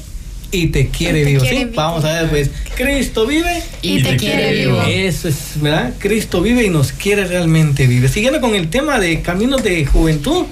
y 0.51 0.67
te 0.67 0.89
quiere 0.89 1.25
vivo, 1.25 1.43
¿sí? 1.43 1.69
Vamos 1.75 2.05
a 2.05 2.13
ver, 2.13 2.29
pues, 2.29 2.51
Cristo 2.75 3.25
vive 3.25 3.61
y, 3.81 4.01
te, 4.01 4.15
quiere 4.15 4.53
vivo. 4.53 4.81
Eso 4.83 5.27
es, 5.27 5.53
¿verdad? 5.55 5.93
Cristo 5.97 6.41
vive 6.41 6.63
y 6.63 6.69
nos 6.69 6.91
quiere 6.91 7.25
realmente 7.25 7.87
vive. 7.87 8.07
Siguiendo 8.07 8.39
con 8.39 8.55
el 8.55 8.69
tema 8.69 8.99
de 8.99 9.21
caminos 9.21 9.63
de 9.63 9.85
juventud, 9.85 10.45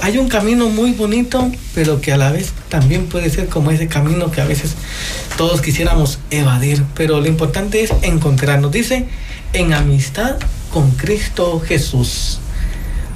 hay 0.00 0.18
un 0.18 0.28
camino 0.28 0.68
muy 0.70 0.92
bonito, 0.92 1.50
pero 1.74 2.00
que 2.00 2.12
a 2.12 2.16
la 2.16 2.32
vez 2.32 2.52
también 2.68 3.06
puede 3.06 3.28
ser 3.30 3.48
como 3.48 3.70
ese 3.70 3.86
camino 3.88 4.30
que 4.30 4.40
a 4.40 4.46
veces 4.46 4.74
todos 5.36 5.60
quisiéramos 5.60 6.18
evadir. 6.30 6.82
Pero 6.94 7.20
lo 7.20 7.26
importante 7.26 7.82
es 7.82 7.92
encontrarnos. 8.02 8.72
Dice, 8.72 9.06
en 9.52 9.74
amistad 9.74 10.36
con 10.72 10.92
Cristo 10.92 11.60
Jesús. 11.60 12.38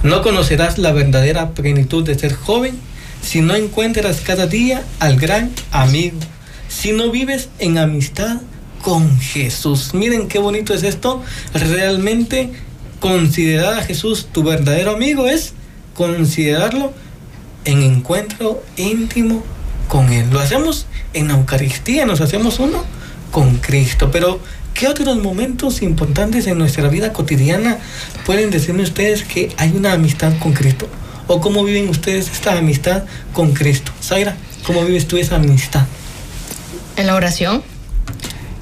No 0.03 0.23
conocerás 0.23 0.79
la 0.79 0.93
verdadera 0.93 1.51
plenitud 1.51 2.05
de 2.05 2.17
ser 2.17 2.35
joven 2.35 2.88
si 3.23 3.41
no 3.41 3.55
encuentras 3.55 4.21
cada 4.21 4.47
día 4.47 4.83
al 5.01 5.19
gran 5.19 5.51
amigo, 5.71 6.19
si 6.69 6.93
no 6.93 7.11
vives 7.11 7.49
en 7.59 7.79
amistad 7.79 8.39
con 8.83 9.19
Jesús. 9.21 9.95
Miren 9.95 10.29
qué 10.29 10.39
bonito 10.39 10.75
es 10.75 10.83
esto. 10.83 11.23
Realmente 11.55 12.51
considerar 13.01 13.75
a 13.75 13.83
Jesús 13.83 14.29
tu 14.33 14.43
verdadero 14.43 14.93
amigo 14.93 15.27
es 15.29 15.53
considerarlo 15.95 16.93
en 17.65 17.83
encuentro 17.83 18.63
íntimo 18.77 19.43
con 19.89 20.13
Él. 20.13 20.29
Lo 20.31 20.41
hacemos 20.41 20.87
en 21.15 21.29
la 21.29 21.35
Eucaristía, 21.35 22.07
nos 22.07 22.21
hacemos 22.21 22.59
uno 22.61 22.85
con 23.31 23.57
Cristo. 23.57 24.11
Pero, 24.11 24.41
¿qué 24.75 24.89
otros 24.89 25.17
momentos 25.19 25.83
importantes 25.83 26.47
en 26.47 26.59
nuestra 26.59 26.89
vida 26.89 27.13
cotidiana 27.13 27.79
pueden 28.25 28.51
decirme 28.51 28.83
ustedes 28.83 29.25
que 29.25 29.53
hay 29.57 29.73
una 29.75 29.93
amistad 29.93 30.33
con 30.39 30.53
Cristo? 30.53 30.89
¿O 31.31 31.43
cómo 31.43 31.63
viven 31.63 31.91
ustedes 31.91 32.31
esta 32.31 32.57
amistad 32.57 33.03
con 33.35 33.53
Cristo? 33.53 33.93
Zaira, 34.03 34.35
¿cómo 34.67 34.83
vives 34.83 35.07
tú 35.07 35.19
esa 35.19 35.37
amistad? 35.37 35.83
En 36.97 37.07
la 37.07 37.15
oración, 37.15 37.63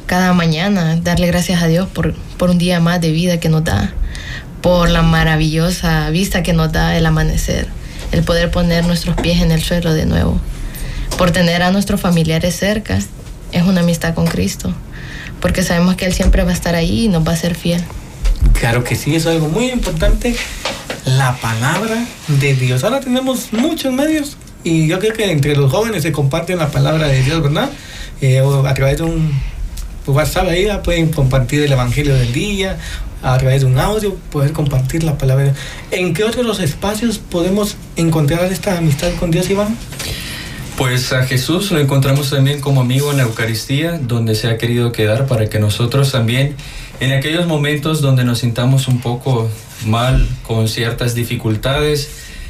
cada 0.06 0.32
mañana, 0.32 0.96
darle 0.96 1.28
gracias 1.28 1.62
a 1.62 1.68
Dios 1.68 1.88
por, 1.88 2.14
por 2.36 2.50
un 2.50 2.58
día 2.58 2.80
más 2.80 3.00
de 3.00 3.12
vida 3.12 3.38
que 3.38 3.48
nos 3.48 3.62
da, 3.62 3.94
por 4.62 4.90
la 4.90 5.02
maravillosa 5.02 6.10
vista 6.10 6.42
que 6.42 6.54
nos 6.54 6.72
da 6.72 6.96
el 6.96 7.06
amanecer, 7.06 7.68
el 8.10 8.24
poder 8.24 8.50
poner 8.50 8.84
nuestros 8.84 9.14
pies 9.14 9.40
en 9.42 9.52
el 9.52 9.62
suelo 9.62 9.94
de 9.94 10.04
nuevo, 10.04 10.40
por 11.16 11.30
tener 11.30 11.62
a 11.62 11.70
nuestros 11.70 12.00
familiares 12.00 12.56
cerca, 12.56 12.98
es 13.52 13.62
una 13.62 13.82
amistad 13.82 14.12
con 14.14 14.26
Cristo, 14.26 14.74
porque 15.40 15.62
sabemos 15.62 15.94
que 15.94 16.06
Él 16.06 16.12
siempre 16.12 16.42
va 16.42 16.50
a 16.50 16.54
estar 16.54 16.74
ahí 16.74 17.04
y 17.04 17.08
nos 17.08 17.26
va 17.26 17.30
a 17.30 17.36
ser 17.36 17.54
fiel. 17.54 17.84
Claro 18.58 18.82
que 18.82 18.96
sí, 18.96 19.14
eso 19.14 19.30
es 19.30 19.36
algo 19.36 19.48
muy 19.48 19.70
importante, 19.70 20.34
la 21.06 21.36
palabra 21.36 22.04
de 22.26 22.54
Dios. 22.54 22.84
Ahora 22.84 23.00
tenemos 23.00 23.52
muchos 23.52 23.92
medios 23.92 24.36
y 24.64 24.88
yo 24.88 24.98
creo 24.98 25.14
que 25.14 25.30
entre 25.30 25.56
los 25.56 25.70
jóvenes 25.70 26.02
se 26.02 26.12
comparten 26.12 26.58
la 26.58 26.68
palabra 26.68 27.06
de 27.06 27.22
Dios, 27.22 27.42
¿verdad? 27.42 27.70
Eh, 28.20 28.40
a 28.40 28.74
través 28.74 28.98
de 28.98 29.04
un 29.04 29.32
WhatsApp 30.06 30.48
ahí 30.48 30.68
pueden 30.84 31.10
compartir 31.12 31.62
el 31.62 31.72
Evangelio 31.72 32.14
del 32.14 32.32
día, 32.32 32.78
a 33.22 33.38
través 33.38 33.62
de 33.62 33.66
un 33.66 33.78
audio, 33.78 34.16
poder 34.30 34.52
compartir 34.52 35.04
la 35.04 35.16
palabra. 35.16 35.54
¿En 35.92 36.12
qué 36.12 36.24
otros 36.24 36.60
espacios 36.60 37.18
podemos 37.18 37.76
encontrar 37.96 38.44
esta 38.52 38.76
amistad 38.76 39.12
con 39.18 39.30
Dios, 39.30 39.48
Iván? 39.48 39.76
Pues 40.76 41.12
a 41.12 41.24
Jesús 41.24 41.70
lo 41.70 41.78
encontramos 41.78 42.30
también 42.30 42.60
como 42.60 42.80
amigo 42.80 43.10
en 43.10 43.16
la 43.18 43.22
Eucaristía, 43.22 43.98
donde 43.98 44.34
se 44.34 44.48
ha 44.48 44.58
querido 44.58 44.92
quedar 44.92 45.26
para 45.26 45.48
que 45.48 45.58
nosotros 45.58 46.12
también, 46.12 46.54
en 47.00 47.12
aquellos 47.12 47.46
momentos 47.46 48.00
donde 48.00 48.24
nos 48.24 48.40
sintamos 48.40 48.86
un 48.88 49.00
poco 49.00 49.48
mal, 49.84 50.28
con 50.42 50.68
ciertas 50.68 51.14
dificultades, 51.14 52.08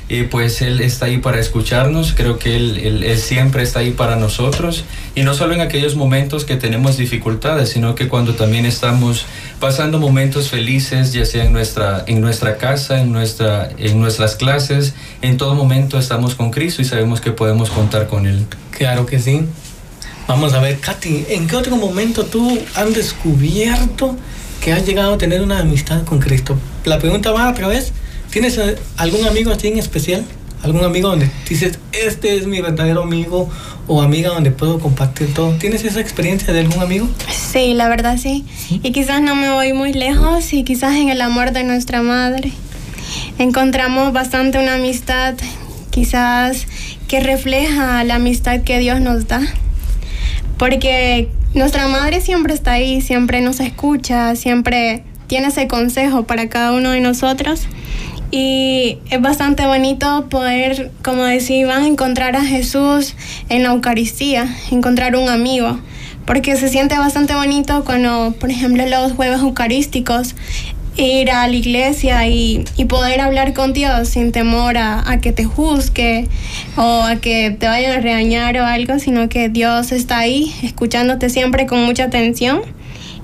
y 0.09 0.23
pues 0.25 0.63
Él 0.63 0.81
está 0.81 1.07
ahí 1.07 1.19
para 1.19 1.41
escucharnos, 1.41 2.13
creo 2.17 2.39
que 2.39 2.55
él, 2.55 3.03
él, 3.03 3.19
siempre 3.19 3.65
está 3.65 3.81
ahí 3.81 3.91
para 3.91 4.15
nosotros 4.15 4.85
y 5.17 5.23
no 5.23 5.35
solo 5.35 5.55
en 5.55 5.61
aquellos 5.61 5.97
momentos 5.97 6.45
que 6.45 6.55
tenemos 6.55 6.97
dificultades, 6.97 7.71
sino 7.71 7.97
que 7.97 8.07
cuando 8.07 8.35
también 8.35 8.67
estamos 8.67 9.27
pasando 9.59 9.99
momentos 9.99 10.49
felices, 10.49 11.13
ya 11.13 11.25
sea 11.25 11.45
en 11.45 11.53
nuestra, 11.53 12.05
en 12.07 12.21
nuestra 12.21 12.57
casa, 12.57 13.01
en, 13.01 13.11
nuestra, 13.11 13.69
en 13.79 13.99
nuestras 13.99 14.37
clases, 14.37 14.95
en 15.23 15.39
todo 15.39 15.57
momento 15.57 15.99
estamos 15.99 16.37
con 16.37 16.53
Cristo 16.53 16.83
y 16.83 16.85
sabemos 16.85 17.21
que 17.21 17.33
podemos 17.33 17.71
contar 17.71 18.07
con 18.07 18.27
Él. 18.27 18.47
Claro 18.71 19.07
que 19.07 19.19
sí. 19.19 19.43
Vamos 20.29 20.53
a 20.53 20.61
ver, 20.61 20.79
Katy, 20.79 21.27
¿en 21.31 21.49
qué 21.49 21.57
otro 21.57 21.77
momento 21.77 22.25
tú 22.25 22.61
has 22.77 22.95
descubierto 22.95 24.17
que 24.61 24.73
has 24.73 24.87
llegado 24.87 25.15
a 25.15 25.19
tener 25.19 25.43
una 25.43 25.59
amistad 25.59 26.05
con 26.05 26.19
Cristo? 26.19 26.57
La 26.85 26.99
pregunta 26.99 27.31
va 27.33 27.51
otra 27.51 27.69
vez. 27.69 27.93
¿Tienes 28.31 28.61
algún 28.97 29.27
amigo 29.27 29.51
así 29.51 29.69
en 29.69 29.79
especial? 29.79 30.25
¿Algún 30.63 30.85
amigo 30.85 31.11
donde 31.11 31.31
dices, 31.49 31.79
este 31.93 32.37
es 32.37 32.47
mi 32.47 32.61
verdadero 32.61 33.03
amigo 33.03 33.49
o 33.87 34.03
amiga 34.03 34.31
donde 34.31 34.51
puedo 34.51 34.81
compartir 34.81 35.33
todo? 35.33 35.53
¿Tienes 35.59 35.85
esa 35.85 36.01
experiencia 36.01 36.53
de 36.53 36.61
algún 36.61 36.83
amigo? 36.83 37.09
Sí, 37.31 37.75
la 37.75 37.89
verdad 37.89 38.19
sí. 38.19 38.45
Y 38.83 38.91
quizás 38.91 39.23
no 39.23 39.37
me 39.37 39.51
voy 39.51 39.73
muy 39.73 39.93
lejos 39.93 40.53
y 40.53 40.65
quizás 40.65 40.97
en 40.97 41.09
el 41.09 41.21
amor 41.21 41.53
de 41.53 41.63
nuestra 41.63 42.03
madre. 42.03 42.53
Encontramos 43.39 44.13
bastante 44.13 44.59
una 44.59 44.75
amistad 44.75 45.35
quizás 45.91 46.67
que 47.09 47.21
refleja 47.21 48.05
la 48.05 48.17
amistad 48.17 48.63
que 48.63 48.79
Dios 48.79 49.01
nos 49.01 49.29
da. 49.29 49.41
Porque 50.59 51.31
nuestra 51.57 51.89
madre 51.89 52.21
siempre 52.21 52.53
está 52.53 52.73
ahí, 52.73 53.01
siempre 53.01 53.41
nos 53.41 53.61
escucha, 53.61 54.37
siempre 54.37 55.03
tiene 55.27 55.49
ese 55.49 55.67
consejo 55.67 56.25
para 56.25 56.49
cada 56.49 56.73
uno 56.73 56.91
de 56.91 57.01
nosotros. 57.01 57.67
Y 58.31 58.99
es 59.11 59.21
bastante 59.23 59.67
bonito 59.67 60.27
poder, 60.29 60.91
como 61.03 61.25
decía 61.25 61.87
encontrar 61.87 62.37
a 62.37 62.45
Jesús 62.45 63.15
en 63.49 63.63
la 63.63 63.71
Eucaristía, 63.71 64.55
encontrar 64.71 65.17
un 65.17 65.31
amigo, 65.31 65.79
porque 66.27 66.57
se 66.57 66.69
siente 66.69 66.99
bastante 66.99 67.35
bonito 67.35 67.85
cuando, 67.85 68.35
por 68.39 68.51
ejemplo, 68.51 68.85
los 68.87 69.13
jueves 69.13 69.41
eucarísticos, 69.41 70.35
ir 70.97 71.31
a 71.31 71.47
la 71.47 71.55
iglesia 71.55 72.27
y, 72.27 72.65
y 72.77 72.85
poder 72.87 73.21
hablar 73.21 73.53
con 73.53 73.73
Dios 73.73 74.09
sin 74.09 74.33
temor 74.33 74.79
a, 74.79 75.11
a, 75.11 75.21
que 75.21 75.33
te 75.33 75.45
juzgue 75.45 76.27
o 76.77 77.03
a 77.03 77.17
que 77.17 77.51
te 77.51 77.67
vayan 77.67 77.93
a 77.93 78.01
regañar 78.01 78.57
o 78.57 78.65
algo, 78.65 78.99
sino 78.99 79.29
que 79.29 79.49
Dios 79.49 79.93
está 79.93 80.19
ahí 80.19 80.55
escuchándote 80.63 81.31
siempre 81.31 81.67
con 81.67 81.85
mucha 81.85 82.05
atención 82.05 82.63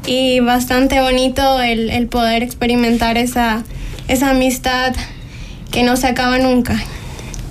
y 0.06 0.40
bastante 0.40 1.00
bonito 1.00 1.60
el, 1.60 1.90
el 1.90 2.08
poder 2.08 2.42
experimentar 2.42 3.16
esa 3.16 3.64
esa 4.08 4.30
amistad 4.30 4.94
que 5.70 5.82
no 5.82 5.96
se 5.96 6.06
acaba 6.06 6.38
nunca. 6.38 6.82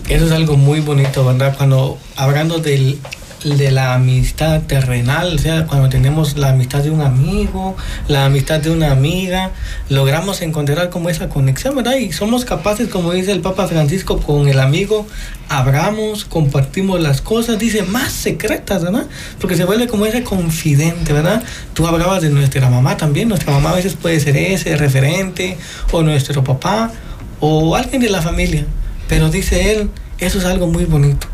Eso 0.10 0.26
es 0.26 0.32
algo 0.32 0.58
muy 0.58 0.82
bonito, 0.82 1.26
¿verdad? 1.26 1.56
Cuando 1.58 1.98
hablando 2.16 2.60
del, 2.60 3.00
de 3.44 3.72
la 3.72 3.96
amistad 3.96 4.62
terrenal, 4.62 5.36
o 5.36 5.38
sea, 5.38 5.66
cuando 5.66 5.90
tenemos 5.90 6.38
la 6.38 6.50
amistad 6.50 6.84
de 6.84 6.92
un 6.92 7.02
amigo, 7.02 7.76
la 8.08 8.26
amistad 8.26 8.60
de 8.60 8.70
una 8.70 8.92
amiga, 8.92 9.52
logramos 9.90 10.42
encontrar 10.42 10.90
como 10.90 11.10
esa 11.10 11.28
conexión, 11.30 11.76
¿verdad? 11.76 11.96
Y 11.96 12.12
somos 12.12 12.46
capaces, 12.46 12.88
como 12.90 13.12
dice 13.12 13.32
el 13.32 13.42
Papa 13.42 13.68
Francisco, 13.68 14.20
con 14.20 14.48
el 14.48 14.60
amigo, 14.60 15.08
hablamos, 15.50 16.26
compartimos 16.26 17.02
las 17.02 17.22
cosas, 17.22 17.58
dice, 17.58 17.84
más 17.84 18.12
secretas, 18.12 18.84
¿verdad? 18.84 19.08
Porque 19.40 19.56
se 19.56 19.66
vuelve 19.66 19.88
como 19.88 20.06
ese 20.06 20.24
confidente, 20.24 21.12
¿verdad? 21.12 21.44
Tú 21.74 21.88
hablabas 21.88 22.22
de 22.22 22.30
nuestra 22.30 22.70
mamá 22.70 22.98
también, 22.98 23.28
nuestra 23.28 23.52
mamá 23.52 23.72
a 23.72 23.76
veces 23.76 23.96
puede 23.96 24.20
ser 24.20 24.38
ese 24.38 24.76
referente, 24.78 25.58
o 25.92 26.04
nuestro 26.04 26.44
papá, 26.44 26.92
o 27.40 27.76
alguien 27.76 28.02
de 28.02 28.10
la 28.10 28.22
familia, 28.22 28.66
pero 29.08 29.30
dice 29.30 29.72
él, 29.72 29.90
eso 30.20 30.38
es 30.38 30.46
algo 30.46 30.68
muy 30.68 30.86
bonito. 30.86 31.31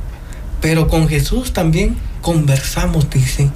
Pero 0.62 0.88
con 0.88 1.08
Jesús 1.08 1.54
también 1.54 1.96
conversamos, 2.22 3.10
dice. 3.10 3.50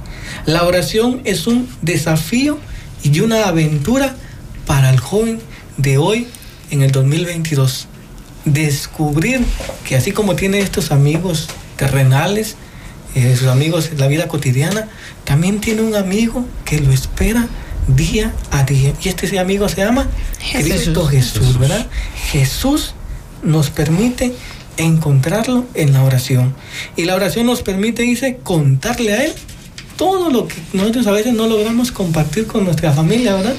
La 0.46 0.64
oración 0.64 1.20
es 1.24 1.46
un 1.46 1.68
desafío 1.82 2.58
y 3.02 3.20
una 3.20 3.48
aventura 3.48 4.14
para 4.66 4.90
el 4.90 5.00
joven 5.00 5.40
de 5.76 5.98
hoy 5.98 6.28
en 6.70 6.82
el 6.82 6.92
2022. 6.92 7.88
Descubrir 8.44 9.44
que 9.86 9.96
así 9.96 10.12
como 10.12 10.36
tiene 10.36 10.60
estos 10.60 10.90
amigos 10.90 11.48
terrenales, 11.76 12.56
eh, 13.14 13.36
sus 13.36 13.48
amigos 13.48 13.90
en 13.92 13.98
la 13.98 14.06
vida 14.06 14.28
cotidiana, 14.28 14.88
también 15.24 15.60
tiene 15.60 15.82
un 15.82 15.94
amigo 15.94 16.46
que 16.64 16.80
lo 16.80 16.92
espera 16.92 17.48
día 17.88 18.32
a 18.50 18.62
día. 18.62 18.94
Y 19.02 19.08
este 19.08 19.38
amigo 19.38 19.68
se 19.68 19.76
llama 19.76 20.08
Jesús. 20.40 20.72
Cristo 20.72 21.06
Jesús, 21.06 21.58
¿verdad? 21.58 21.86
Jesús 22.30 22.94
nos 23.42 23.70
permite 23.70 24.34
encontrarlo 24.76 25.64
en 25.74 25.92
la 25.92 26.02
oración. 26.04 26.54
Y 26.96 27.04
la 27.04 27.14
oración 27.14 27.46
nos 27.46 27.62
permite, 27.62 28.02
dice, 28.02 28.38
contarle 28.42 29.12
a 29.12 29.24
Él 29.24 29.32
todo 29.96 30.30
lo 30.30 30.48
que 30.48 30.56
nosotros 30.72 31.06
a 31.06 31.12
veces 31.12 31.34
no 31.34 31.46
logramos 31.46 31.92
compartir 31.92 32.46
con 32.46 32.64
nuestra 32.64 32.92
familia, 32.92 33.34
¿verdad? 33.34 33.54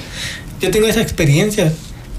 Yo 0.60 0.72
tengo 0.72 0.88
esa 0.88 1.02
experiencia 1.02 1.74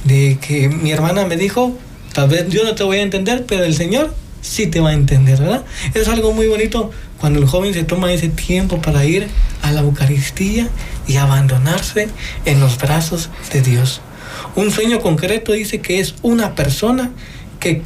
de 0.05 0.39
que 0.41 0.69
mi 0.69 0.93
hermana 0.93 1.27
me 1.27 1.37
dijo, 1.37 1.77
tal 2.13 2.29
vez 2.29 2.49
yo 2.49 2.65
no 2.65 2.75
te 2.75 2.85
voy 2.85 2.99
a 2.99 3.03
entender, 3.03 3.45
pero 3.47 3.65
el 3.65 3.75
Señor 3.75 4.15
sí 4.41 4.67
te 4.67 4.81
va 4.81 4.91
a 4.91 4.93
entender, 4.93 5.41
¿verdad? 5.41 5.65
Es 5.95 6.09
algo 6.09 6.33
muy 6.33 6.47
bonito 6.47 6.91
cuando 7.19 7.39
el 7.39 7.47
joven 7.47 7.73
se 7.73 7.85
toma 7.85 8.13
ese 8.13 8.29
tiempo 8.29 8.81
para 8.81 9.05
ir 9.05 9.27
a 9.63 9.73
la 9.73 9.81
Eucaristía 9.81 10.69
y 11.07 11.17
abandonarse 11.17 12.09
en 12.45 12.61
los 12.61 12.79
brazos 12.79 13.31
de 13.53 13.63
Dios. 13.63 14.03
Un 14.57 14.71
sueño 14.71 15.01
concreto 15.01 15.53
dice 15.53 15.81
que 15.81 16.01
es 16.01 16.15
una 16.23 16.55
persona 16.55 17.11
que 17.61 17.83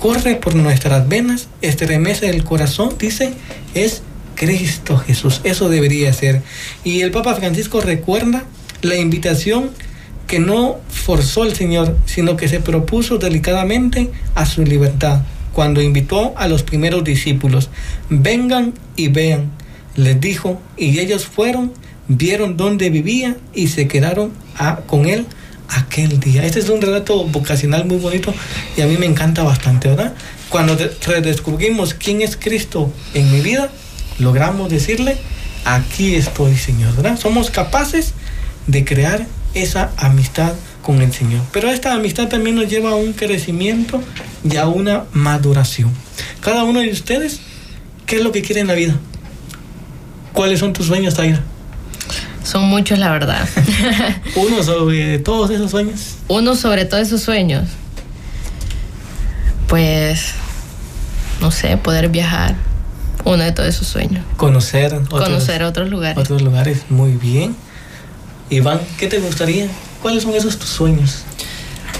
corre 0.00 0.36
por 0.36 0.54
nuestras 0.54 1.08
venas, 1.08 1.48
estremece 1.60 2.30
el 2.30 2.42
corazón, 2.42 2.94
dice, 2.98 3.34
es 3.74 4.02
Cristo 4.34 4.96
Jesús. 4.96 5.42
Eso 5.44 5.68
debería 5.68 6.12
ser. 6.12 6.42
Y 6.82 7.02
el 7.02 7.10
Papa 7.10 7.34
Francisco 7.34 7.80
recuerda 7.80 8.44
la 8.80 8.96
invitación 8.96 9.70
que 10.26 10.38
no 10.38 10.78
forzó 10.88 11.44
el 11.44 11.54
Señor, 11.54 11.96
sino 12.06 12.36
que 12.36 12.48
se 12.48 12.60
propuso 12.60 13.18
delicadamente 13.18 14.10
a 14.34 14.46
su 14.46 14.64
libertad, 14.64 15.22
cuando 15.52 15.82
invitó 15.82 16.32
a 16.36 16.48
los 16.48 16.62
primeros 16.62 17.04
discípulos, 17.04 17.68
vengan 18.08 18.72
y 18.96 19.08
vean, 19.08 19.50
les 19.96 20.20
dijo, 20.20 20.62
y 20.76 21.00
ellos 21.00 21.26
fueron, 21.26 21.72
vieron 22.08 22.56
dónde 22.56 22.88
vivía 22.90 23.36
y 23.54 23.68
se 23.68 23.88
quedaron 23.88 24.32
a, 24.56 24.76
con 24.76 25.06
él 25.06 25.26
aquel 25.70 26.20
día. 26.20 26.44
Este 26.44 26.58
es 26.58 26.68
un 26.68 26.80
relato 26.80 27.24
vocacional 27.24 27.84
muy 27.84 27.98
bonito 27.98 28.34
y 28.76 28.82
a 28.82 28.86
mí 28.86 28.96
me 28.96 29.06
encanta 29.06 29.42
bastante, 29.42 29.88
¿verdad? 29.88 30.14
Cuando 30.48 30.76
redescubrimos 31.06 31.94
quién 31.94 32.22
es 32.22 32.36
Cristo 32.36 32.92
en 33.14 33.30
mi 33.32 33.40
vida, 33.40 33.70
logramos 34.18 34.70
decirle, 34.70 35.16
aquí 35.64 36.14
estoy, 36.14 36.56
Señor, 36.56 36.94
¿verdad? 36.96 37.18
Somos 37.18 37.50
capaces 37.50 38.14
de 38.66 38.84
crear 38.84 39.26
esa 39.54 39.90
amistad 39.96 40.54
con 40.82 41.02
el 41.02 41.12
Señor. 41.12 41.42
Pero 41.52 41.70
esta 41.70 41.94
amistad 41.94 42.28
también 42.28 42.56
nos 42.56 42.68
lleva 42.68 42.90
a 42.90 42.94
un 42.94 43.12
crecimiento 43.12 44.02
y 44.44 44.56
a 44.56 44.66
una 44.66 45.04
maduración. 45.12 45.90
Cada 46.40 46.64
uno 46.64 46.80
de 46.80 46.90
ustedes, 46.90 47.40
¿qué 48.06 48.16
es 48.16 48.22
lo 48.22 48.32
que 48.32 48.42
quiere 48.42 48.60
en 48.60 48.66
la 48.66 48.74
vida? 48.74 48.96
¿Cuáles 50.32 50.60
son 50.60 50.72
tus 50.72 50.86
sueños, 50.86 51.14
Taira? 51.14 51.42
Son 52.50 52.64
muchos, 52.64 52.98
la 52.98 53.12
verdad. 53.12 53.48
Uno 54.34 54.64
sobre 54.64 55.20
todos 55.20 55.50
esos 55.50 55.70
sueños. 55.70 56.16
Uno 56.26 56.56
sobre 56.56 56.84
todos 56.84 57.06
esos 57.06 57.22
sueños. 57.22 57.68
Pues, 59.68 60.32
no 61.40 61.52
sé, 61.52 61.76
poder 61.76 62.08
viajar. 62.08 62.56
Uno 63.24 63.44
de 63.44 63.52
todos 63.52 63.68
esos 63.68 63.86
sueños. 63.86 64.24
Conocer 64.36 64.92
otros, 64.94 65.22
Conocer 65.22 65.62
otros 65.62 65.90
lugares. 65.90 66.18
Otros 66.18 66.42
lugares, 66.42 66.86
muy 66.88 67.12
bien. 67.12 67.54
Iván, 68.48 68.80
¿qué 68.98 69.06
te 69.06 69.20
gustaría? 69.20 69.68
¿Cuáles 70.02 70.24
son 70.24 70.34
esos 70.34 70.58
tus 70.58 70.70
sueños? 70.70 71.22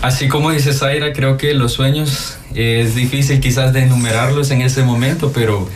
Así 0.03 0.27
como 0.27 0.51
dice 0.51 0.73
Zaira, 0.73 1.13
creo 1.13 1.37
que 1.37 1.55
los 1.55 1.75
sueños 1.75 2.39
eh, 2.57 2.83
es 2.85 2.97
difícil 2.97 3.39
quizás 3.39 3.73
de 3.73 3.85
enumerarlos 3.85 4.51
en 4.51 4.63
ese 4.63 4.83
momento, 4.83 5.31
pero 5.33 5.69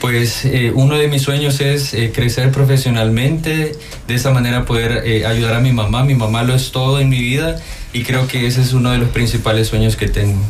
pues 0.00 0.46
eh, 0.46 0.72
uno 0.74 0.96
de 0.96 1.08
mis 1.08 1.22
sueños 1.22 1.60
es 1.60 1.92
eh, 1.92 2.10
crecer 2.12 2.50
profesionalmente, 2.50 3.72
de 4.08 4.14
esa 4.14 4.30
manera 4.30 4.64
poder 4.64 5.02
eh, 5.04 5.26
ayudar 5.26 5.54
a 5.54 5.60
mi 5.60 5.72
mamá. 5.72 6.04
Mi 6.04 6.14
mamá 6.14 6.42
lo 6.42 6.54
es 6.54 6.72
todo 6.72 7.00
en 7.00 7.10
mi 7.10 7.20
vida 7.20 7.60
y 7.92 8.02
creo 8.02 8.26
que 8.26 8.46
ese 8.46 8.62
es 8.62 8.72
uno 8.72 8.90
de 8.90 8.98
los 8.98 9.10
principales 9.10 9.68
sueños 9.68 9.96
que 9.96 10.08
tengo. 10.08 10.40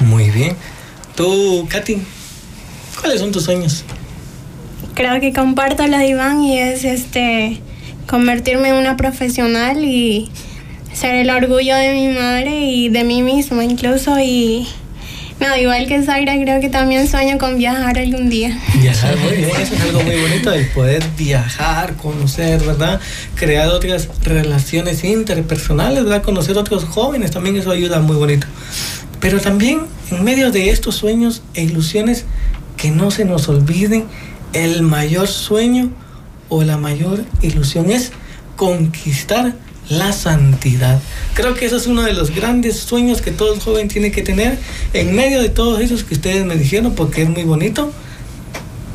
Muy 0.00 0.30
bien. 0.30 0.56
Tú, 1.16 1.66
Katy, 1.70 2.02
¿cuáles 3.00 3.20
son 3.20 3.32
tus 3.32 3.44
sueños? 3.44 3.84
Creo 4.94 5.20
que 5.20 5.32
comparto 5.32 5.86
la 5.86 5.98
de 5.98 6.08
Iván 6.08 6.42
y 6.42 6.58
es 6.58 6.84
este 6.84 7.60
convertirme 8.06 8.68
en 8.68 8.74
una 8.74 8.98
profesional 8.98 9.82
y 9.84 10.30
ser 10.92 11.14
el 11.14 11.30
orgullo 11.30 11.74
de 11.76 11.94
mi 11.94 12.08
madre 12.08 12.66
y 12.66 12.90
de 12.90 13.04
mí 13.04 13.22
misma 13.22 13.64
incluso 13.64 14.18
y 14.20 14.68
no, 15.42 15.56
igual 15.56 15.88
que 15.88 16.02
Zaira, 16.02 16.34
creo 16.40 16.60
que 16.60 16.68
también 16.68 17.08
sueño 17.08 17.36
con 17.36 17.58
viajar 17.58 17.98
algún 17.98 18.30
día. 18.30 18.56
Viajar, 18.80 19.16
muy 19.18 19.36
bien, 19.36 19.50
eso 19.60 19.74
es 19.74 19.80
algo 19.80 20.02
muy 20.02 20.20
bonito, 20.20 20.52
el 20.52 20.66
poder 20.68 21.02
viajar, 21.18 21.96
conocer, 21.96 22.62
¿verdad? 22.62 23.00
Crear 23.34 23.68
otras 23.68 24.08
relaciones 24.22 25.02
interpersonales, 25.02 26.04
¿verdad? 26.04 26.22
Conocer 26.22 26.56
otros 26.56 26.84
jóvenes, 26.84 27.32
también 27.32 27.56
eso 27.56 27.72
ayuda 27.72 27.98
muy 27.98 28.16
bonito. 28.16 28.46
Pero 29.20 29.40
también 29.40 29.82
en 30.12 30.22
medio 30.22 30.52
de 30.52 30.70
estos 30.70 30.94
sueños 30.94 31.42
e 31.54 31.64
ilusiones, 31.64 32.24
que 32.76 32.90
no 32.90 33.10
se 33.10 33.24
nos 33.24 33.48
olviden, 33.48 34.04
el 34.52 34.82
mayor 34.82 35.26
sueño 35.26 35.90
o 36.48 36.62
la 36.62 36.76
mayor 36.76 37.24
ilusión 37.40 37.90
es 37.90 38.12
conquistar 38.56 39.54
la 39.92 40.12
santidad. 40.12 41.00
Creo 41.34 41.54
que 41.54 41.66
eso 41.66 41.76
es 41.76 41.86
uno 41.86 42.02
de 42.02 42.12
los 42.12 42.34
grandes 42.34 42.78
sueños 42.78 43.22
que 43.22 43.30
todo 43.30 43.58
joven 43.60 43.88
tiene 43.88 44.10
que 44.10 44.22
tener 44.22 44.58
en 44.92 45.14
medio 45.14 45.40
de 45.42 45.48
todos 45.48 45.80
esos 45.80 46.04
que 46.04 46.14
ustedes 46.14 46.44
me 46.44 46.56
dijeron, 46.56 46.94
porque 46.94 47.22
es 47.22 47.28
muy 47.28 47.44
bonito. 47.44 47.92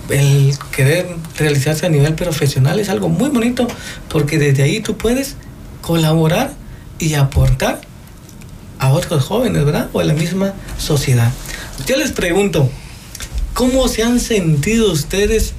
El 0.10 0.53
querer 0.71 1.07
realizarse 1.38 1.86
a 1.86 1.89
nivel 1.89 2.13
profesional 2.13 2.79
es 2.79 2.89
algo 2.89 3.10
muy 3.10 3.29
bonito, 3.29 3.67
porque 4.10 4.39
desde 4.39 4.63
ahí 4.63 4.79
tú 4.79 4.97
puedes 4.97 5.36
colaborar 5.81 6.53
y 6.99 7.13
aportar 7.13 7.81
a 8.79 8.91
otros 8.93 9.23
jóvenes, 9.23 9.65
¿verdad? 9.65 9.89
O 9.93 9.99
a 9.99 10.03
la 10.03 10.13
misma 10.13 10.53
sociedad. 10.77 11.31
Yo 11.86 11.97
les 11.97 12.12
pregunto, 12.12 12.69
¿cómo 13.53 13.88
se 13.88 14.03
han 14.03 14.19
sentido 14.19 14.91
ustedes 14.91 15.53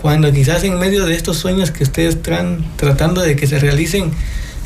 cuando 0.00 0.32
quizás 0.32 0.62
en 0.64 0.78
medio 0.78 1.06
de 1.06 1.14
estos 1.14 1.38
sueños 1.38 1.70
que 1.70 1.82
ustedes 1.82 2.16
están 2.16 2.64
tratando 2.76 3.20
de 3.20 3.36
que 3.36 3.46
se 3.46 3.58
realicen, 3.58 4.12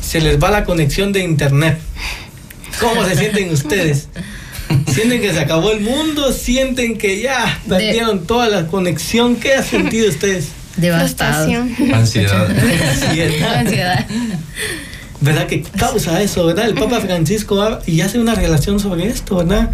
se 0.03 0.21
les 0.21 0.37
va 0.37 0.51
la 0.51 0.63
conexión 0.63 1.13
de 1.13 1.21
internet. 1.21 1.79
¿Cómo 2.79 3.05
se 3.05 3.15
sienten 3.15 3.51
ustedes? 3.51 4.09
¿Sienten 4.91 5.21
que 5.21 5.33
se 5.33 5.39
acabó 5.39 5.71
el 5.71 5.81
mundo? 5.81 6.31
¿Sienten 6.33 6.97
que 6.97 7.21
ya 7.21 7.59
perdieron 7.67 8.25
toda 8.25 8.49
la 8.49 8.67
conexión? 8.67 9.35
¿Qué 9.37 9.55
han 9.55 9.63
sentido 9.63 10.09
ustedes? 10.09 10.49
Devastado. 10.77 11.45
Ansiedad. 11.93 12.49
Ansiedad. 12.49 13.57
Ansiedad. 13.57 14.07
¿Verdad 15.23 15.47
que 15.47 15.61
causa 15.61 16.21
eso, 16.21 16.45
verdad? 16.45 16.65
El 16.65 16.73
Papa 16.73 16.99
Francisco 16.99 17.55
va 17.55 17.79
y 17.85 18.01
hace 18.01 18.19
una 18.19 18.35
relación 18.35 18.81
sobre 18.81 19.07
esto, 19.07 19.37
¿verdad? 19.37 19.71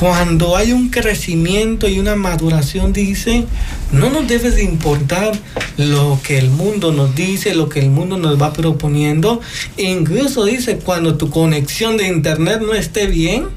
Cuando 0.00 0.56
hay 0.56 0.72
un 0.72 0.88
crecimiento 0.88 1.86
y 1.86 1.98
una 1.98 2.16
maduración, 2.16 2.94
dice, 2.94 3.44
no 3.92 4.08
nos 4.08 4.26
debe 4.26 4.50
de 4.50 4.64
importar 4.64 5.38
lo 5.76 6.18
que 6.22 6.38
el 6.38 6.48
mundo 6.48 6.92
nos 6.92 7.14
dice, 7.14 7.54
lo 7.54 7.68
que 7.68 7.80
el 7.80 7.90
mundo 7.90 8.16
nos 8.16 8.40
va 8.40 8.54
proponiendo. 8.54 9.42
Incluso 9.76 10.46
dice, 10.46 10.78
cuando 10.78 11.16
tu 11.18 11.28
conexión 11.28 11.98
de 11.98 12.08
internet 12.08 12.62
no 12.62 12.72
esté 12.72 13.06
bien, 13.06 13.48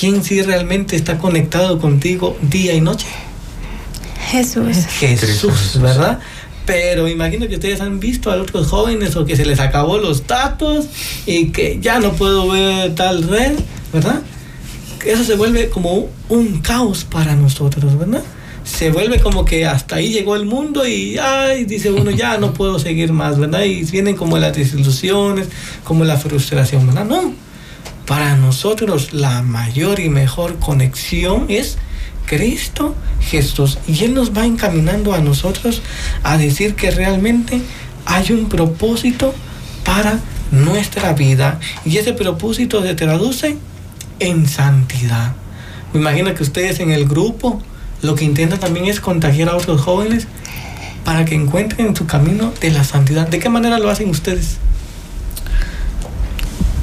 ¿quién 0.00 0.24
sí 0.24 0.40
realmente 0.40 0.96
está 0.96 1.18
conectado 1.18 1.78
contigo 1.80 2.34
día 2.40 2.72
y 2.72 2.80
noche? 2.80 3.08
Jesús. 4.30 4.86
Jesús, 4.98 5.78
¿verdad? 5.82 6.18
Pero 6.68 7.08
imagino 7.08 7.48
que 7.48 7.54
ustedes 7.54 7.80
han 7.80 7.98
visto 7.98 8.30
a 8.30 8.36
otros 8.36 8.66
jóvenes 8.66 9.16
o 9.16 9.24
que 9.24 9.36
se 9.36 9.46
les 9.46 9.58
acabó 9.58 9.96
los 9.96 10.26
datos 10.26 10.84
y 11.24 11.46
que 11.46 11.78
ya 11.80 11.98
no 11.98 12.12
puedo 12.12 12.46
ver 12.46 12.94
tal 12.94 13.22
red, 13.22 13.58
¿verdad? 13.90 14.20
Eso 15.02 15.24
se 15.24 15.34
vuelve 15.34 15.70
como 15.70 16.10
un 16.28 16.60
caos 16.60 17.04
para 17.04 17.34
nosotros, 17.36 17.98
¿verdad? 17.98 18.22
Se 18.64 18.90
vuelve 18.90 19.18
como 19.18 19.46
que 19.46 19.64
hasta 19.64 19.96
ahí 19.96 20.12
llegó 20.12 20.36
el 20.36 20.44
mundo 20.44 20.86
y, 20.86 21.16
ay, 21.16 21.64
dice 21.64 21.90
uno, 21.90 22.10
ya 22.10 22.36
no 22.36 22.52
puedo 22.52 22.78
seguir 22.78 23.14
más, 23.14 23.38
¿verdad? 23.38 23.62
Y 23.62 23.84
vienen 23.84 24.14
como 24.14 24.36
las 24.36 24.54
desilusiones, 24.54 25.48
como 25.84 26.04
la 26.04 26.18
frustración, 26.18 26.86
¿verdad? 26.86 27.06
No. 27.06 27.32
Para 28.04 28.36
nosotros 28.36 29.14
la 29.14 29.40
mayor 29.40 30.00
y 30.00 30.10
mejor 30.10 30.58
conexión 30.58 31.46
es 31.48 31.78
Cristo 32.28 32.94
Jesús. 33.20 33.78
Y 33.88 34.04
Él 34.04 34.14
nos 34.14 34.36
va 34.36 34.46
encaminando 34.46 35.14
a 35.14 35.18
nosotros 35.18 35.82
a 36.22 36.36
decir 36.36 36.74
que 36.74 36.90
realmente 36.90 37.60
hay 38.06 38.32
un 38.32 38.48
propósito 38.48 39.34
para 39.84 40.18
nuestra 40.50 41.12
vida. 41.14 41.58
Y 41.84 41.96
ese 41.96 42.12
propósito 42.12 42.82
se 42.82 42.94
traduce 42.94 43.56
en 44.20 44.46
santidad. 44.46 45.32
Me 45.92 46.00
imagino 46.00 46.34
que 46.34 46.42
ustedes 46.42 46.80
en 46.80 46.90
el 46.90 47.06
grupo 47.06 47.62
lo 48.02 48.14
que 48.14 48.24
intentan 48.24 48.60
también 48.60 48.86
es 48.86 49.00
contagiar 49.00 49.48
a 49.48 49.56
otros 49.56 49.80
jóvenes 49.80 50.26
para 51.04 51.24
que 51.24 51.34
encuentren 51.34 51.96
su 51.96 52.06
camino 52.06 52.52
de 52.60 52.70
la 52.70 52.84
santidad. 52.84 53.26
¿De 53.26 53.38
qué 53.38 53.48
manera 53.48 53.78
lo 53.78 53.90
hacen 53.90 54.10
ustedes? 54.10 54.58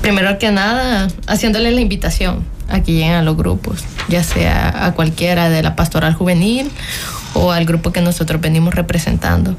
Primero 0.02 0.38
que 0.38 0.52
nada, 0.52 1.08
haciéndole 1.28 1.72
la 1.72 1.82
invitación 1.82 2.55
a 2.70 2.82
que 2.82 2.94
lleguen 2.94 3.14
a 3.14 3.22
los 3.22 3.38
grupos, 3.38 3.84
ya 4.10 4.24
sea 4.24 4.86
a 4.86 4.94
cualquiera 4.94 5.50
de 5.50 5.62
la 5.62 5.76
pastoral 5.76 6.14
juvenil 6.14 6.72
o 7.34 7.52
al 7.52 7.66
grupo 7.66 7.92
que 7.92 8.02
nosotros 8.02 8.42
venimos 8.42 8.74
representando. 8.74 9.56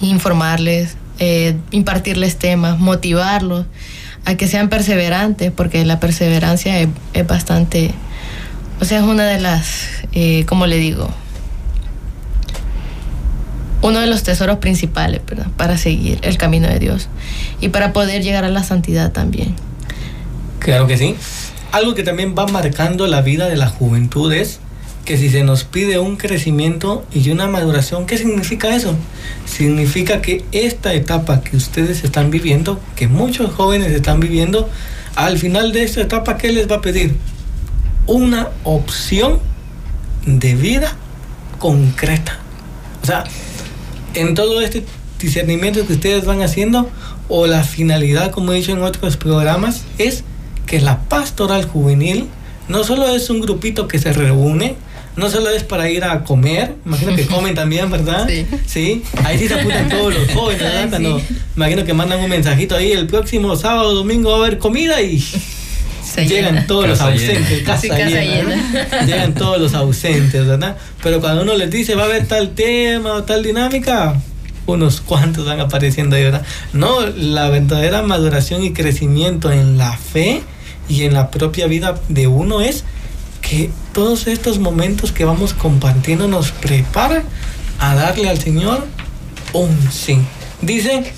Informarles, 0.00 0.96
eh, 1.18 1.56
impartirles 1.70 2.38
temas, 2.38 2.78
motivarlos 2.78 3.66
a 4.24 4.34
que 4.36 4.46
sean 4.46 4.68
perseverantes, 4.68 5.50
porque 5.50 5.84
la 5.84 6.00
perseverancia 6.00 6.80
es, 6.80 6.88
bastante, 7.26 7.92
o 8.80 8.84
sea, 8.84 8.98
es 8.98 9.04
una 9.04 9.24
de 9.24 9.40
las, 9.40 9.86
eh, 10.12 10.44
como 10.46 10.66
le 10.66 10.76
digo, 10.76 11.08
uno 13.82 14.00
de 14.00 14.06
los 14.06 14.22
tesoros 14.22 14.58
principales 14.58 15.20
para 15.56 15.78
seguir 15.78 16.18
el 16.22 16.36
camino 16.36 16.68
de 16.68 16.78
Dios 16.78 17.08
y 17.60 17.68
para 17.68 17.92
poder 17.92 18.22
llegar 18.22 18.44
a 18.44 18.48
la 18.48 18.62
santidad 18.62 19.12
también. 19.12 19.54
Claro 20.58 20.86
que 20.86 20.98
sí. 20.98 21.16
Algo 21.72 21.94
que 21.94 22.02
también 22.02 22.34
va 22.36 22.46
marcando 22.46 23.06
la 23.06 23.20
vida 23.20 23.46
de 23.48 23.56
la 23.56 23.68
juventud 23.68 24.32
es 24.32 24.60
que 25.04 25.16
si 25.16 25.30
se 25.30 25.42
nos 25.42 25.64
pide 25.64 25.98
un 25.98 26.16
crecimiento 26.16 27.04
y 27.12 27.30
una 27.30 27.46
maduración, 27.46 28.06
¿qué 28.06 28.18
significa 28.18 28.74
eso? 28.74 28.94
Significa 29.46 30.20
que 30.20 30.44
esta 30.52 30.92
etapa 30.92 31.40
que 31.40 31.56
ustedes 31.56 32.04
están 32.04 32.30
viviendo, 32.30 32.78
que 32.94 33.08
muchos 33.08 33.54
jóvenes 33.54 33.92
están 33.92 34.20
viviendo, 34.20 34.68
al 35.14 35.38
final 35.38 35.72
de 35.72 35.84
esta 35.84 36.02
etapa, 36.02 36.36
¿qué 36.36 36.52
les 36.52 36.70
va 36.70 36.76
a 36.76 36.80
pedir? 36.80 37.16
Una 38.06 38.50
opción 38.64 39.40
de 40.26 40.54
vida 40.54 40.94
concreta. 41.58 42.38
O 43.02 43.06
sea, 43.06 43.24
en 44.14 44.34
todo 44.34 44.60
este 44.60 44.84
discernimiento 45.18 45.86
que 45.86 45.94
ustedes 45.94 46.24
van 46.24 46.42
haciendo, 46.42 46.90
o 47.28 47.46
la 47.46 47.64
finalidad, 47.64 48.30
como 48.30 48.52
he 48.52 48.56
dicho 48.56 48.72
en 48.72 48.82
otros 48.82 49.16
programas, 49.16 49.84
es 49.98 50.24
que 50.68 50.80
la 50.80 51.00
pastoral 51.08 51.64
juvenil 51.64 52.28
no 52.68 52.84
solo 52.84 53.08
es 53.14 53.30
un 53.30 53.40
grupito 53.40 53.88
que 53.88 53.98
se 53.98 54.12
reúne, 54.12 54.76
no 55.16 55.30
solo 55.30 55.50
es 55.50 55.64
para 55.64 55.90
ir 55.90 56.04
a 56.04 56.22
comer, 56.22 56.74
imagino 56.86 57.16
que 57.16 57.26
comen 57.26 57.54
también, 57.54 57.90
¿verdad? 57.90 58.28
Sí. 58.66 59.02
ahí 59.24 59.38
sí 59.38 59.48
se 59.48 59.54
apuntan 59.54 59.88
todos 59.88 60.14
los 60.14 60.30
jóvenes, 60.32 60.62
¿verdad? 60.62 60.88
Cuando- 60.90 61.18
sí. 61.18 61.24
imagino 61.56 61.84
que 61.84 61.94
mandan 61.94 62.20
un 62.20 62.28
mensajito 62.30 62.76
ahí, 62.76 62.92
el 62.92 63.06
próximo 63.06 63.56
sábado, 63.56 63.94
domingo 63.94 64.30
va 64.30 64.36
a 64.36 64.46
haber 64.46 64.58
comida 64.58 65.00
y 65.00 65.18
Se 66.04 66.26
llegan 66.26 66.54
llena. 66.54 66.66
todos 66.66 66.88
los 66.88 66.98
Casa 66.98 67.10
ausentes, 67.12 67.62
casa, 67.64 67.80
Sí, 67.80 67.88
casa 67.88 68.04
llena, 68.04 68.48
¿verdad? 68.72 69.06
llegan 69.06 69.34
todos 69.34 69.58
los 69.60 69.74
ausentes, 69.74 70.46
¿verdad? 70.46 70.76
Pero 71.02 71.20
cuando 71.20 71.42
uno 71.42 71.54
les 71.56 71.70
dice 71.70 71.94
va 71.94 72.02
a 72.02 72.06
haber 72.06 72.26
tal 72.26 72.50
tema 72.50 73.14
o 73.14 73.24
tal 73.24 73.42
dinámica, 73.42 74.14
unos 74.66 75.00
cuantos 75.00 75.46
van 75.46 75.60
apareciendo 75.60 76.14
ahí, 76.16 76.22
¿verdad? 76.24 76.42
No, 76.74 77.00
la 77.06 77.48
verdadera 77.48 78.02
maduración 78.02 78.62
y 78.62 78.72
crecimiento 78.72 79.50
en 79.50 79.78
la 79.78 79.96
fe 79.96 80.42
y 80.88 81.04
en 81.04 81.14
la 81.14 81.30
propia 81.30 81.66
vida 81.66 82.00
de 82.08 82.26
uno 82.26 82.60
es 82.60 82.84
que 83.40 83.70
todos 83.92 84.26
estos 84.26 84.58
momentos 84.58 85.12
que 85.12 85.24
vamos 85.24 85.54
compartiendo 85.54 86.28
nos 86.28 86.50
preparan 86.50 87.22
a 87.78 87.94
darle 87.94 88.28
al 88.28 88.38
Señor 88.38 88.86
un 89.52 89.76
sí. 89.90 90.18
Dice, 90.60 91.12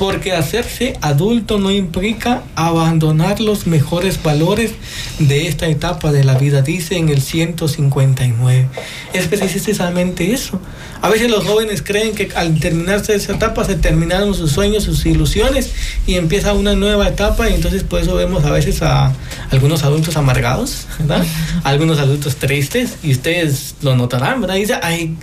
porque 0.00 0.32
hacerse 0.32 0.96
adulto 1.02 1.58
no 1.58 1.70
implica 1.70 2.42
abandonar 2.56 3.38
los 3.38 3.66
mejores 3.66 4.22
valores 4.22 4.72
de 5.18 5.46
esta 5.46 5.66
etapa 5.68 6.10
de 6.10 6.24
la 6.24 6.38
vida, 6.38 6.62
dice 6.62 6.96
en 6.96 7.10
el 7.10 7.20
159. 7.20 8.66
Es 9.12 9.26
precisamente 9.26 10.32
eso. 10.32 10.58
A 11.02 11.10
veces 11.10 11.30
los 11.30 11.44
jóvenes 11.44 11.82
creen 11.82 12.14
que 12.14 12.30
al 12.34 12.58
terminarse 12.58 13.14
esa 13.14 13.34
etapa 13.34 13.62
se 13.66 13.74
terminaron 13.74 14.32
sus 14.32 14.52
sueños, 14.52 14.84
sus 14.84 15.04
ilusiones 15.04 15.70
y 16.06 16.14
empieza 16.14 16.54
una 16.54 16.74
nueva 16.74 17.06
etapa 17.06 17.50
y 17.50 17.52
entonces 17.52 17.84
por 17.84 18.00
eso 18.00 18.14
vemos 18.14 18.42
a 18.46 18.52
veces 18.52 18.80
a 18.80 19.12
algunos 19.50 19.82
adultos 19.82 20.16
amargados, 20.16 20.86
¿verdad? 21.00 21.26
Algunos 21.62 21.98
adultos 21.98 22.36
tristes 22.36 22.96
y 23.02 23.12
ustedes 23.12 23.74
lo 23.82 23.94
notarán, 23.96 24.40
¿verdad? 24.40 24.54
Dice, 24.54 24.76
ay, 24.82 25.14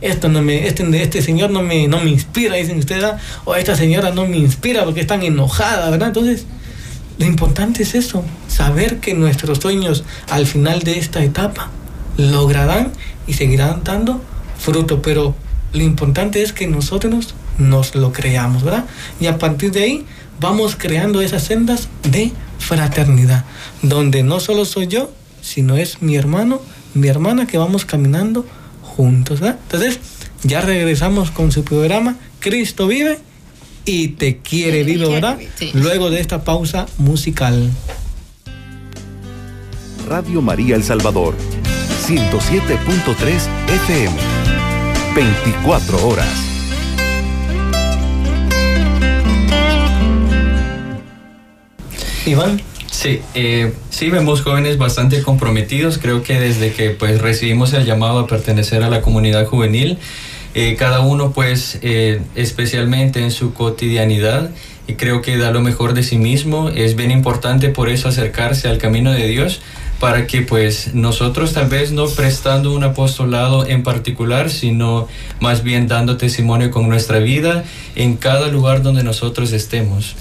esto 0.00 0.28
no 0.28 0.42
me, 0.42 0.66
este, 0.66 1.02
este 1.02 1.22
señor 1.22 1.50
no 1.50 1.62
me, 1.62 1.88
no 1.88 2.00
me 2.00 2.10
inspira, 2.10 2.56
dicen 2.56 2.78
ustedes, 2.78 3.02
¿verdad? 3.02 3.20
o 3.44 3.54
esta 3.54 3.76
señora 3.76 4.10
no 4.10 4.26
me 4.26 4.36
inspira 4.38 4.84
porque 4.84 5.00
están 5.00 5.22
enojada, 5.22 5.90
¿verdad? 5.90 6.08
Entonces, 6.08 6.46
lo 7.18 7.26
importante 7.26 7.82
es 7.82 7.94
eso, 7.94 8.24
saber 8.48 8.98
que 8.98 9.14
nuestros 9.14 9.58
sueños 9.58 10.04
al 10.30 10.46
final 10.46 10.82
de 10.82 10.98
esta 10.98 11.22
etapa 11.22 11.70
lograrán 12.16 12.92
y 13.26 13.34
seguirán 13.34 13.82
dando 13.84 14.22
fruto, 14.58 15.02
pero 15.02 15.34
lo 15.72 15.82
importante 15.82 16.42
es 16.42 16.52
que 16.52 16.66
nosotros 16.66 17.34
nos 17.58 17.94
lo 17.94 18.12
creamos, 18.12 18.62
¿verdad? 18.62 18.86
Y 19.20 19.26
a 19.26 19.38
partir 19.38 19.70
de 19.70 19.82
ahí 19.82 20.06
vamos 20.40 20.76
creando 20.76 21.20
esas 21.20 21.44
sendas 21.44 21.88
de 22.02 22.32
fraternidad, 22.58 23.44
donde 23.82 24.22
no 24.22 24.40
solo 24.40 24.64
soy 24.64 24.86
yo, 24.86 25.12
sino 25.42 25.76
es 25.76 26.00
mi 26.02 26.16
hermano, 26.16 26.60
mi 26.94 27.08
hermana 27.08 27.46
que 27.46 27.58
vamos 27.58 27.84
caminando 27.84 28.46
juntos, 28.96 29.40
¿verdad? 29.40 29.58
Entonces, 29.62 29.98
ya 30.42 30.60
regresamos 30.60 31.30
con 31.30 31.52
su 31.52 31.64
programa 31.64 32.16
Cristo 32.40 32.86
vive 32.86 33.18
y 33.84 34.08
te 34.08 34.38
quiere 34.38 34.84
vivo, 34.84 35.10
¿verdad? 35.10 35.38
Sí. 35.56 35.70
Luego 35.74 36.10
de 36.10 36.20
esta 36.20 36.42
pausa 36.44 36.86
musical. 36.98 37.70
Radio 40.08 40.42
María 40.42 40.76
El 40.76 40.82
Salvador, 40.82 41.34
107.3 42.06 43.48
FM, 43.86 44.16
24 45.14 46.08
horas. 46.08 46.28
Iván, 52.26 52.60
Sí, 53.00 53.22
eh, 53.32 53.72
sí 53.88 54.10
vemos 54.10 54.42
jóvenes 54.42 54.76
bastante 54.76 55.22
comprometidos. 55.22 55.96
Creo 55.96 56.22
que 56.22 56.38
desde 56.38 56.74
que 56.74 56.90
pues 56.90 57.18
recibimos 57.18 57.72
el 57.72 57.86
llamado 57.86 58.18
a 58.18 58.26
pertenecer 58.26 58.82
a 58.82 58.90
la 58.90 59.00
comunidad 59.00 59.46
juvenil, 59.46 59.96
eh, 60.52 60.76
cada 60.78 61.00
uno 61.00 61.32
pues 61.32 61.78
eh, 61.80 62.20
especialmente 62.34 63.22
en 63.22 63.30
su 63.30 63.54
cotidianidad 63.54 64.50
y 64.86 64.96
creo 64.96 65.22
que 65.22 65.38
da 65.38 65.50
lo 65.50 65.62
mejor 65.62 65.94
de 65.94 66.02
sí 66.02 66.18
mismo. 66.18 66.68
Es 66.68 66.94
bien 66.94 67.10
importante 67.10 67.70
por 67.70 67.88
eso 67.88 68.06
acercarse 68.10 68.68
al 68.68 68.76
camino 68.76 69.12
de 69.12 69.28
Dios 69.28 69.62
para 69.98 70.26
que 70.26 70.42
pues 70.42 70.92
nosotros 70.92 71.54
tal 71.54 71.70
vez 71.70 71.92
no 71.92 72.06
prestando 72.06 72.70
un 72.74 72.84
apostolado 72.84 73.66
en 73.66 73.82
particular, 73.82 74.50
sino 74.50 75.08
más 75.40 75.62
bien 75.62 75.88
dando 75.88 76.18
testimonio 76.18 76.70
con 76.70 76.86
nuestra 76.86 77.18
vida 77.18 77.64
en 77.96 78.18
cada 78.18 78.48
lugar 78.48 78.82
donde 78.82 79.02
nosotros 79.04 79.52
estemos. 79.52 80.16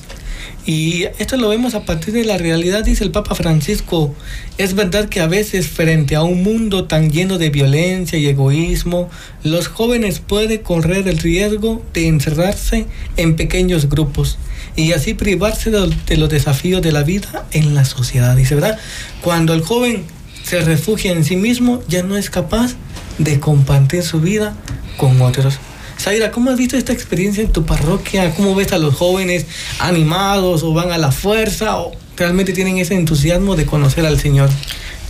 Y 0.66 1.06
esto 1.18 1.38
lo 1.38 1.50
vemos 1.50 1.74
a 1.74 1.84
partir 1.84 2.14
de 2.14 2.26
la 2.26 2.38
realidad, 2.38 2.84
dice 2.84 3.04
el 3.04 3.12
Papa 3.12 3.34
Francisco. 3.34 4.14
Es 4.58 4.76
verdad 4.76 5.10
que 5.10 5.20
a 5.20 5.28
veces 5.28 5.68
frente 5.68 6.16
a 6.16 6.24
un 6.24 6.44
mundo 6.44 6.86
tan 6.86 7.12
lleno 7.12 7.38
de 7.38 7.50
violencia 7.50 8.20
y 8.20 8.28
egoísmo, 8.28 9.10
los 9.44 9.68
jóvenes 9.68 10.20
pueden 10.20 10.60
correr 10.60 11.08
el 11.08 11.18
riesgo 11.18 11.84
de 11.94 12.08
encerrarse 12.08 12.86
en 13.18 13.36
pequeños 13.36 13.90
grupos 13.90 14.38
y 14.76 14.94
así 14.94 15.14
privarse 15.14 15.72
de, 15.72 16.18
los 16.18 16.30
desafíos 16.30 16.82
de 16.82 16.92
la 16.92 17.04
vida 17.04 17.46
en 17.52 17.74
la 17.74 17.86
sociedad. 17.86 18.36
Dice, 18.36 18.56
¿verdad? 18.56 18.78
Cuando 19.22 19.54
el 19.54 19.62
joven 19.62 20.04
se 20.44 20.62
refugia 20.62 21.12
en 21.12 21.26
sí 21.26 21.36
mismo, 21.36 21.82
ya 21.88 22.04
no 22.04 22.18
es 22.18 22.30
capaz 22.30 22.76
de 23.18 23.40
compartir 23.40 24.04
su 24.04 24.22
vida 24.22 24.56
con 24.98 25.22
otros. 25.22 25.60
Zaira, 26.00 26.32
¿cómo 26.32 26.50
has 26.50 26.58
visto 26.58 26.78
esta 26.78 26.94
experiencia 26.94 27.44
en 27.44 27.52
tu 27.52 27.66
parroquia? 27.66 28.34
¿Cómo 28.34 28.56
ves 28.56 28.72
a 28.72 28.78
los 28.78 28.96
jóvenes 28.96 29.46
animados 29.80 30.64
o 30.64 30.74
van 30.74 30.94
a 30.94 30.98
la 30.98 31.12
fuerza 31.12 31.78
o 31.78 31.92
realmente 32.16 32.54
tienen 32.54 32.78
ese 32.78 32.96
entusiasmo 32.96 33.58
de 33.58 33.66
conocer 33.66 34.06
al 34.06 34.18
Señor? 34.18 34.50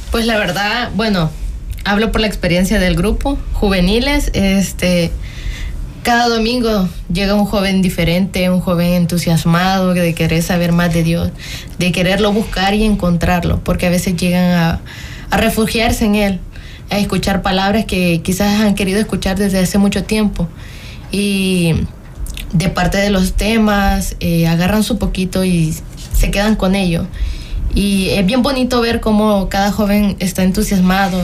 Pues 0.10 0.25
la 0.25 0.39
verdad, 0.39 0.89
bueno, 0.95 1.30
hablo 1.86 2.12
por 2.12 2.21
la 2.21 2.28
experiencia 2.28 2.80
del 2.80 2.95
grupo, 2.95 3.38
juveniles, 3.54 4.32
este, 4.34 5.12
cada 6.02 6.28
domingo 6.28 6.89
llega 7.13 7.36
un 7.36 7.45
joven 7.45 7.84
diferente, 7.84 8.49
un 8.49 8.60
joven 8.60 8.93
entusiasmado 8.93 9.93
de 9.93 10.15
querer 10.15 10.41
saber 10.41 10.71
más 10.71 10.91
de 10.91 11.04
Dios, 11.04 11.30
de 11.78 11.91
quererlo 11.91 12.34
buscar 12.34 12.73
y 12.73 12.84
encontrarlo, 12.84 13.60
porque 13.63 13.86
a 13.86 13.91
veces 13.91 14.15
llegan 14.15 14.52
a, 14.54 14.82
a 15.30 15.38
refugiarse 15.38 16.06
en 16.06 16.15
Él, 16.15 16.39
a 16.89 16.97
escuchar 16.97 17.43
palabras 17.43 17.86
que 17.86 18.21
quizás 18.23 18.60
han 18.62 18.73
querido 18.73 18.99
escuchar 18.99 19.38
desde 19.38 19.60
hace 19.60 19.78
mucho 19.78 20.04
tiempo. 20.04 20.47
Y 21.12 21.74
de 22.54 22.69
parte 22.69 22.98
de 22.98 23.10
los 23.10 23.34
temas, 23.34 24.15
eh, 24.19 24.48
agarran 24.48 24.84
su 24.84 24.98
poquito 24.98 25.43
y 25.43 25.74
se 26.13 26.32
quedan 26.32 26.56
con 26.56 26.76
ello. 26.76 27.06
Y 27.76 28.10
es 28.10 28.26
bien 28.26 28.41
bonito 28.41 28.82
ver 28.82 29.00
cómo 29.00 29.50
cada 29.50 29.72
joven 29.72 30.15
está 30.19 30.43
entusiasmado 30.43 31.22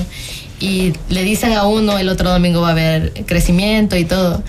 y 0.59 0.93
le 1.09 1.23
dicen 1.23 1.53
a 1.53 1.65
uno 1.65 1.97
el 1.97 2.09
otro 2.09 2.29
domingo 2.29 2.61
va 2.61 2.69
a 2.69 2.71
haber 2.71 3.13
crecimiento 3.25 3.97
y 3.97 4.05
todo. 4.05 4.43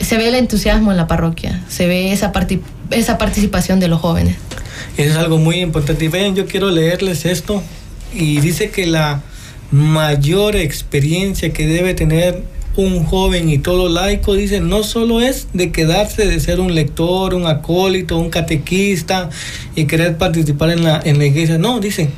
Se 0.00 0.16
ve 0.16 0.28
el 0.28 0.34
entusiasmo 0.34 0.90
en 0.90 0.96
la 0.96 1.06
parroquia, 1.06 1.64
se 1.68 1.86
ve 1.86 2.12
esa, 2.12 2.32
esa 2.90 3.18
participación 3.18 3.80
de 3.80 3.88
los 3.88 4.00
jóvenes. 4.00 4.36
Eso 4.96 5.10
es 5.10 5.16
algo 5.16 5.38
muy 5.38 5.56
importante. 5.60 6.04
Y 6.06 6.08
vean, 6.08 6.34
yo 6.34 6.46
quiero 6.46 6.70
leerles 6.70 7.24
esto. 7.24 7.62
Y 8.14 8.40
dice 8.40 8.70
que 8.70 8.86
la 8.86 9.22
mayor 9.70 10.56
experiencia 10.56 11.52
que 11.52 11.66
debe 11.66 11.94
tener 11.94 12.42
un 12.78 13.04
joven 13.04 13.48
y 13.48 13.58
todo 13.58 13.88
laico, 13.88 14.34
dice, 14.34 14.60
no 14.60 14.84
solo 14.84 15.20
es 15.20 15.48
de 15.52 15.72
quedarse 15.72 16.26
de 16.26 16.38
ser 16.38 16.60
un 16.60 16.76
lector, 16.76 17.34
un 17.34 17.48
acólito, 17.48 18.16
un 18.16 18.30
catequista 18.30 19.30
y 19.74 19.86
querer 19.86 20.16
participar 20.16 20.70
en 20.70 20.84
la, 20.84 21.00
en 21.04 21.18
la 21.18 21.26
iglesia. 21.26 21.58
No, 21.58 21.80
dice, 21.80 22.10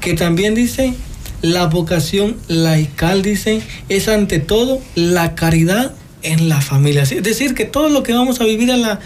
que 0.00 0.14
también 0.14 0.54
dice, 0.54 0.94
la 1.42 1.66
vocación 1.66 2.36
laical, 2.46 3.22
dice, 3.22 3.60
es 3.88 4.06
ante 4.06 4.38
todo 4.38 4.80
la 4.94 5.34
caridad 5.34 5.92
en 6.22 6.48
la 6.48 6.60
familia. 6.60 7.02
Es 7.02 7.22
decir, 7.24 7.54
que 7.54 7.64
todo 7.64 7.88
lo 7.88 8.04
que 8.04 8.12
vamos 8.12 8.40
a 8.40 8.44
vivir 8.44 8.70
en 8.70 8.82
la, 8.82 9.00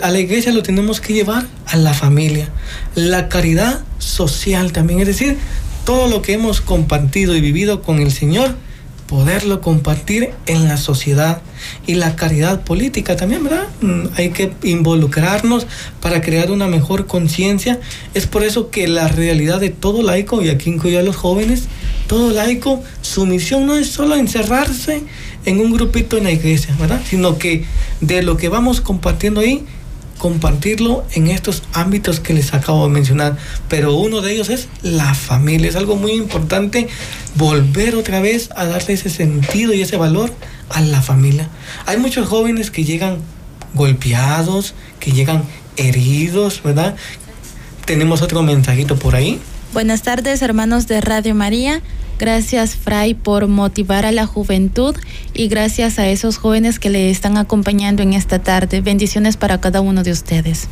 a 0.00 0.10
la 0.12 0.20
iglesia 0.20 0.52
lo 0.52 0.62
tenemos 0.62 1.00
que 1.00 1.12
llevar 1.12 1.44
a 1.66 1.76
la 1.76 1.92
familia. 1.92 2.50
La 2.94 3.28
caridad 3.28 3.80
social 3.98 4.70
también, 4.70 5.00
es 5.00 5.08
decir, 5.08 5.38
todo 5.84 6.06
lo 6.06 6.22
que 6.22 6.34
hemos 6.34 6.60
compartido 6.60 7.34
y 7.34 7.40
vivido 7.40 7.82
con 7.82 7.98
el 7.98 8.12
Señor, 8.12 8.54
poderlo 9.06 9.60
compartir 9.60 10.30
en 10.46 10.66
la 10.68 10.76
sociedad 10.76 11.40
y 11.86 11.94
la 11.94 12.16
caridad 12.16 12.62
política 12.62 13.16
también, 13.16 13.44
¿verdad? 13.44 13.66
Mm, 13.80 14.06
Hay 14.16 14.30
que 14.30 14.52
involucrarnos 14.62 15.66
para 16.00 16.20
crear 16.20 16.50
una 16.50 16.66
mejor 16.66 17.06
conciencia. 17.06 17.78
Es 18.14 18.26
por 18.26 18.42
eso 18.42 18.70
que 18.70 18.88
la 18.88 19.08
realidad 19.08 19.60
de 19.60 19.70
todo 19.70 20.02
laico, 20.02 20.42
y 20.42 20.48
aquí 20.48 20.70
incluyo 20.70 20.98
a 20.98 21.02
los 21.02 21.16
jóvenes, 21.16 21.64
todo 22.06 22.30
laico, 22.30 22.82
su 23.00 23.26
misión 23.26 23.66
no 23.66 23.76
es 23.76 23.90
solo 23.90 24.16
encerrarse 24.16 25.02
en 25.44 25.60
un 25.60 25.72
grupito 25.72 26.16
en 26.16 26.24
la 26.24 26.32
iglesia, 26.32 26.74
¿verdad? 26.78 27.00
Sino 27.08 27.38
que 27.38 27.64
de 28.00 28.22
lo 28.22 28.36
que 28.36 28.48
vamos 28.48 28.80
compartiendo 28.80 29.40
ahí, 29.40 29.64
compartirlo 30.26 31.04
en 31.12 31.28
estos 31.28 31.62
ámbitos 31.72 32.18
que 32.18 32.34
les 32.34 32.52
acabo 32.52 32.84
de 32.88 32.92
mencionar. 32.92 33.36
Pero 33.68 33.94
uno 33.94 34.22
de 34.22 34.32
ellos 34.32 34.50
es 34.50 34.66
la 34.82 35.14
familia. 35.14 35.68
Es 35.68 35.76
algo 35.76 35.94
muy 35.94 36.12
importante 36.12 36.88
volver 37.36 37.94
otra 37.94 38.20
vez 38.20 38.50
a 38.56 38.64
darle 38.64 38.94
ese 38.94 39.08
sentido 39.08 39.72
y 39.72 39.82
ese 39.82 39.96
valor 39.96 40.32
a 40.70 40.80
la 40.80 41.00
familia. 41.00 41.48
Hay 41.86 41.98
muchos 41.98 42.26
jóvenes 42.26 42.72
que 42.72 42.82
llegan 42.82 43.18
golpeados, 43.74 44.74
que 44.98 45.12
llegan 45.12 45.44
heridos, 45.76 46.60
¿verdad? 46.64 46.96
Tenemos 47.84 48.20
otro 48.20 48.42
mensajito 48.42 48.96
por 48.96 49.14
ahí. 49.14 49.38
Buenas 49.72 50.02
tardes, 50.02 50.42
hermanos 50.42 50.88
de 50.88 51.00
Radio 51.00 51.36
María. 51.36 51.82
Gracias, 52.18 52.76
Fray, 52.76 53.14
por 53.14 53.46
motivar 53.46 54.06
a 54.06 54.12
la 54.12 54.26
juventud 54.26 54.96
y 55.34 55.48
gracias 55.48 55.98
a 55.98 56.08
esos 56.08 56.38
jóvenes 56.38 56.78
que 56.78 56.88
le 56.88 57.10
están 57.10 57.36
acompañando 57.36 58.02
en 58.02 58.14
esta 58.14 58.38
tarde. 58.38 58.80
Bendiciones 58.80 59.36
para 59.36 59.60
cada 59.60 59.82
uno 59.82 60.02
de 60.02 60.12
ustedes. 60.12 60.68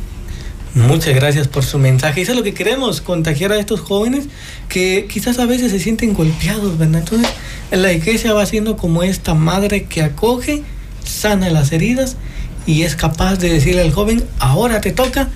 Muchas 0.73 1.15
gracias 1.15 1.47
por 1.47 1.63
su 1.63 1.79
mensaje. 1.79 2.21
Eso 2.21 2.33
es 2.33 2.37
lo 2.37 2.43
que 2.43 2.53
queremos, 2.53 2.99
contagiar 2.99 3.51
a 3.53 3.59
estos 3.59 3.79
jóvenes 3.79 4.25
que 4.67 5.07
quizás 5.09 5.39
a 5.39 5.45
veces 5.45 5.71
se 5.71 5.79
sienten 5.79 6.13
golpeados, 6.13 6.77
¿verdad? 6.77 6.99
Entonces, 6.99 7.29
la 7.71 7.93
iglesia 7.93 8.33
va 8.33 8.45
siendo 8.45 8.75
como 8.75 9.03
esta 9.03 9.35
madre 9.35 9.85
que 9.85 10.01
acoge, 10.01 10.63
sana 11.05 11.49
las 11.49 11.71
heridas 11.71 12.17
y 12.65 12.81
es 12.81 12.95
capaz 12.95 13.37
de 13.37 13.49
decirle 13.49 13.83
al 13.83 13.93
joven, 13.93 14.25
ahora 14.39 14.81
te 14.81 14.91
toca 14.91 15.29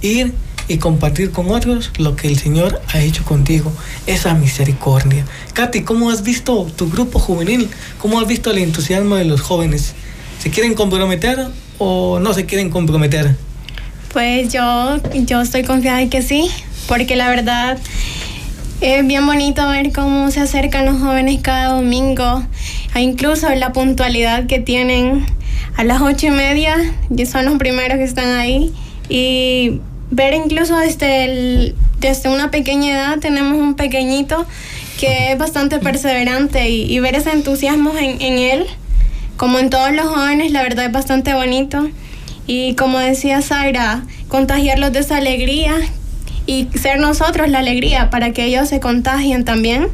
ir 0.00 0.32
y 0.68 0.78
compartir 0.78 1.30
con 1.30 1.50
otros 1.50 1.92
lo 1.98 2.16
que 2.16 2.28
el 2.28 2.38
Señor 2.38 2.80
ha 2.92 3.00
hecho 3.00 3.24
contigo, 3.24 3.72
esa 4.06 4.34
misericordia. 4.34 5.24
Katy, 5.52 5.82
¿cómo 5.82 6.10
has 6.10 6.22
visto 6.22 6.66
tu 6.76 6.90
grupo 6.90 7.18
juvenil? 7.18 7.68
¿Cómo 8.00 8.20
has 8.20 8.26
visto 8.26 8.50
el 8.50 8.58
entusiasmo 8.58 9.16
de 9.16 9.24
los 9.24 9.40
jóvenes? 9.40 9.94
¿Se 10.38 10.50
quieren 10.50 10.74
comprometer 10.74 11.48
o 11.78 12.18
no 12.18 12.34
se 12.34 12.46
quieren 12.46 12.70
comprometer? 12.70 13.36
Pues 14.12 14.52
yo, 14.52 14.98
yo 15.14 15.40
estoy 15.42 15.62
confiada 15.62 16.00
en 16.02 16.10
que 16.10 16.22
sí, 16.22 16.50
porque 16.88 17.16
la 17.16 17.28
verdad 17.28 17.78
es 18.80 19.06
bien 19.06 19.26
bonito 19.26 19.66
ver 19.68 19.92
cómo 19.92 20.30
se 20.30 20.40
acercan 20.40 20.86
los 20.86 21.00
jóvenes 21.00 21.40
cada 21.42 21.74
domingo, 21.74 22.42
e 22.94 23.00
incluso 23.00 23.48
la 23.54 23.72
puntualidad 23.72 24.46
que 24.46 24.58
tienen 24.58 25.26
a 25.76 25.84
las 25.84 26.00
ocho 26.00 26.26
y 26.26 26.30
media, 26.30 26.76
que 27.14 27.26
son 27.26 27.44
los 27.44 27.58
primeros 27.58 27.98
que 27.98 28.04
están 28.04 28.28
ahí, 28.36 28.72
y 29.08 29.80
ver 30.10 30.34
incluso 30.34 30.76
desde, 30.78 31.24
el- 31.24 31.74
desde 32.00 32.28
una 32.28 32.50
pequeña 32.50 32.92
edad 32.92 33.18
tenemos 33.18 33.58
un 33.58 33.74
pequeñito 33.74 34.46
que 35.00 35.32
es 35.32 35.38
bastante 35.38 35.78
perseverante 35.78 36.68
y, 36.70 36.82
y 36.90 37.00
ver 37.00 37.14
ese 37.16 37.30
entusiasmo 37.32 37.96
en, 37.96 38.20
en 38.22 38.38
él, 38.38 38.66
como 39.36 39.58
en 39.58 39.68
todos 39.70 39.92
los 39.92 40.06
jóvenes, 40.06 40.52
la 40.52 40.62
verdad 40.62 40.86
es 40.86 40.92
bastante 40.92 41.34
bonito. 41.34 41.90
Y 42.46 42.74
como 42.74 42.98
decía 42.98 43.42
Zaira, 43.42 44.04
contagiarlos 44.28 44.92
de 44.92 45.00
esa 45.00 45.16
alegría 45.18 45.74
y 46.46 46.68
ser 46.80 46.98
nosotros 47.00 47.50
la 47.50 47.58
alegría 47.58 48.08
para 48.08 48.30
que 48.32 48.44
ellos 48.44 48.68
se 48.68 48.80
contagien 48.80 49.44
también. 49.44 49.88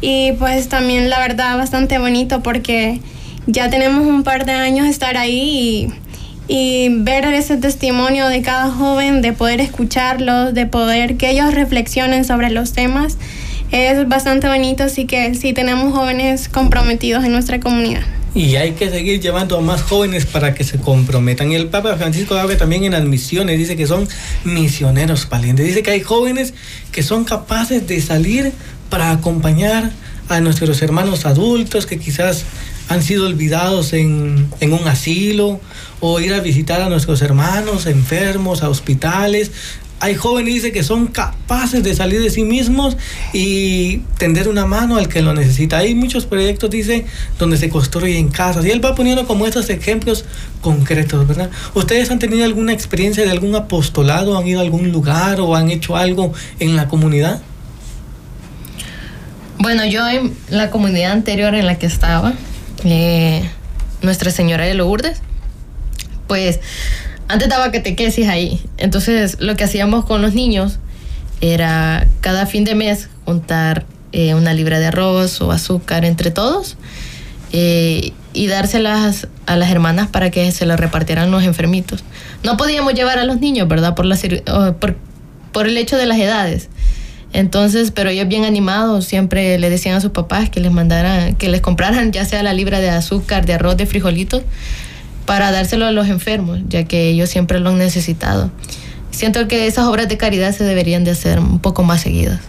Y 0.00 0.32
pues 0.32 0.68
también 0.68 1.10
la 1.10 1.18
verdad 1.18 1.56
bastante 1.58 1.98
bonito 1.98 2.42
porque 2.42 3.00
ya 3.46 3.68
tenemos 3.70 4.06
un 4.06 4.22
par 4.22 4.46
de 4.46 4.52
años 4.52 4.84
de 4.86 4.90
estar 4.92 5.16
ahí 5.16 5.40
y 5.90 5.92
ver 6.48 7.24
ese 7.26 7.56
testimonio 7.56 8.28
de 8.28 8.42
cada 8.42 8.70
joven, 8.70 9.22
de 9.22 9.32
poder 9.32 9.60
escucharlos, 9.60 10.54
de 10.54 10.66
poder 10.66 11.16
que 11.16 11.30
ellos 11.30 11.54
reflexionen 11.54 12.24
sobre 12.24 12.50
los 12.50 12.72
temas, 12.72 13.18
es 13.72 14.08
bastante 14.08 14.46
bonito, 14.46 14.84
así 14.84 15.06
que 15.06 15.34
sí 15.34 15.52
tenemos 15.52 15.92
jóvenes 15.92 16.48
comprometidos 16.48 17.24
en 17.24 17.32
nuestra 17.32 17.58
comunidad. 17.58 18.02
Y 18.34 18.56
hay 18.56 18.72
que 18.72 18.90
seguir 18.90 19.20
llevando 19.20 19.56
a 19.56 19.62
más 19.62 19.80
jóvenes 19.80 20.26
para 20.26 20.54
que 20.54 20.62
se 20.62 20.78
comprometan. 20.78 21.50
Y 21.50 21.54
el 21.54 21.68
Papa 21.68 21.96
Francisco 21.96 22.34
habla 22.34 22.56
también 22.58 22.84
en 22.84 22.92
las 22.92 23.04
misiones, 23.04 23.58
dice 23.58 23.76
que 23.76 23.86
son 23.86 24.06
misioneros 24.44 25.26
valientes. 25.28 25.64
Dice 25.64 25.82
que 25.82 25.92
hay 25.92 26.02
jóvenes 26.02 26.52
que 26.92 27.02
son 27.02 27.24
capaces 27.24 27.86
de 27.86 28.00
salir 28.02 28.52
para 28.90 29.10
acompañar 29.10 29.90
a 30.28 30.40
nuestros 30.40 30.82
hermanos 30.82 31.24
adultos 31.24 31.86
que 31.86 31.98
quizás 31.98 32.44
han 32.88 33.02
sido 33.02 33.26
olvidados 33.26 33.92
en, 33.92 34.48
en, 34.60 34.72
un 34.72 34.86
asilo 34.86 35.60
o 36.00 36.20
ir 36.20 36.34
a 36.34 36.40
visitar 36.40 36.80
a 36.82 36.88
nuestros 36.88 37.22
hermanos 37.22 37.86
enfermos 37.86 38.62
a 38.62 38.68
hospitales 38.68 39.50
hay 39.98 40.14
jóvenes 40.14 40.54
dice 40.54 40.72
que 40.72 40.82
son 40.82 41.06
capaces 41.06 41.82
de 41.82 41.94
salir 41.94 42.20
de 42.20 42.28
sí 42.28 42.42
mismos 42.42 42.96
y 43.32 43.98
tender 44.18 44.48
una 44.48 44.66
mano 44.66 44.96
al 44.96 45.08
que 45.08 45.22
lo 45.22 45.32
necesita. 45.32 45.78
Hay 45.78 45.94
muchos 45.94 46.26
proyectos, 46.26 46.68
dice, 46.68 47.06
donde 47.38 47.56
se 47.56 47.70
construyen 47.70 48.28
casas. 48.28 48.66
Y 48.66 48.70
él 48.70 48.84
va 48.84 48.94
poniendo 48.94 49.26
como 49.26 49.46
estos 49.46 49.70
ejemplos 49.70 50.26
concretos, 50.60 51.26
¿verdad? 51.26 51.50
¿Ustedes 51.74 52.10
han 52.10 52.18
tenido 52.18 52.44
alguna 52.44 52.74
experiencia 52.74 53.24
de 53.24 53.30
algún 53.30 53.54
apostolado? 53.54 54.36
¿Han 54.36 54.46
ido 54.46 54.60
a 54.60 54.62
algún 54.62 54.92
lugar 54.92 55.40
o 55.40 55.56
han 55.56 55.70
hecho 55.70 55.96
algo 55.96 56.34
en 56.58 56.76
la 56.76 56.88
comunidad? 56.88 57.40
Bueno, 59.58 59.86
yo 59.86 60.06
en 60.06 60.34
la 60.50 60.70
comunidad 60.70 61.12
anterior 61.12 61.54
en 61.54 61.64
la 61.64 61.78
que 61.78 61.86
estaba, 61.86 62.34
eh, 62.84 63.48
Nuestra 64.02 64.30
Señora 64.30 64.64
de 64.64 64.74
Lourdes, 64.74 65.20
pues 66.26 66.60
antes 67.28 67.48
daba 67.48 67.72
catequesis 67.72 68.28
ahí. 68.28 68.60
Entonces 68.78 69.40
lo 69.40 69.56
que 69.56 69.64
hacíamos 69.64 70.04
con 70.04 70.22
los 70.22 70.34
niños 70.34 70.78
era 71.40 72.06
cada 72.20 72.46
fin 72.46 72.64
de 72.64 72.74
mes 72.74 73.08
juntar 73.24 73.84
eh, 74.12 74.34
una 74.34 74.54
libra 74.54 74.78
de 74.78 74.86
arroz 74.86 75.40
o 75.40 75.52
azúcar 75.52 76.04
entre 76.04 76.30
todos 76.30 76.76
eh, 77.52 78.12
y 78.32 78.46
dárselas 78.46 79.28
a 79.46 79.56
las 79.56 79.70
hermanas 79.70 80.08
para 80.08 80.30
que 80.30 80.50
se 80.52 80.66
las 80.66 80.78
repartieran 80.78 81.30
los 81.30 81.42
enfermitos. 81.44 82.04
No 82.42 82.56
podíamos 82.56 82.94
llevar 82.94 83.18
a 83.18 83.24
los 83.24 83.40
niños, 83.40 83.68
¿verdad? 83.68 83.94
Por, 83.94 84.06
el 85.66 85.76
hecho 85.76 85.96
de 85.96 86.06
las 86.06 86.18
edades. 86.18 86.68
Entonces, 87.36 87.90
pero 87.90 88.08
ellos 88.08 88.28
bien 88.28 88.46
animados 88.46 89.04
siempre 89.04 89.58
le 89.58 89.68
decían 89.68 89.94
a 89.94 90.00
sus 90.00 90.10
papás 90.10 90.48
que 90.48 90.58
les 90.58 90.72
mandaran, 90.72 91.34
que 91.34 91.50
les 91.50 91.60
compraran 91.60 92.10
ya 92.10 92.24
sea 92.24 92.42
la 92.42 92.54
libra 92.54 92.80
de 92.80 92.88
azúcar, 92.88 93.44
de 93.44 93.52
arroz, 93.52 93.76
de 93.76 93.84
frijolitos, 93.84 94.42
para 95.26 95.52
dárselo 95.52 95.84
a 95.84 95.92
los 95.92 96.08
enfermos, 96.08 96.60
ya 96.66 96.84
que 96.84 97.10
ellos 97.10 97.28
siempre 97.28 97.60
lo 97.60 97.68
han 97.68 97.76
necesitado. 97.76 98.50
Siento 99.10 99.48
que 99.48 99.66
esas 99.66 99.84
obras 99.84 100.08
de 100.08 100.16
caridad 100.16 100.56
se 100.56 100.64
deberían 100.64 101.04
de 101.04 101.10
hacer 101.10 101.38
un 101.38 101.58
poco 101.58 101.82
más 101.82 102.00
seguidas. 102.00 102.40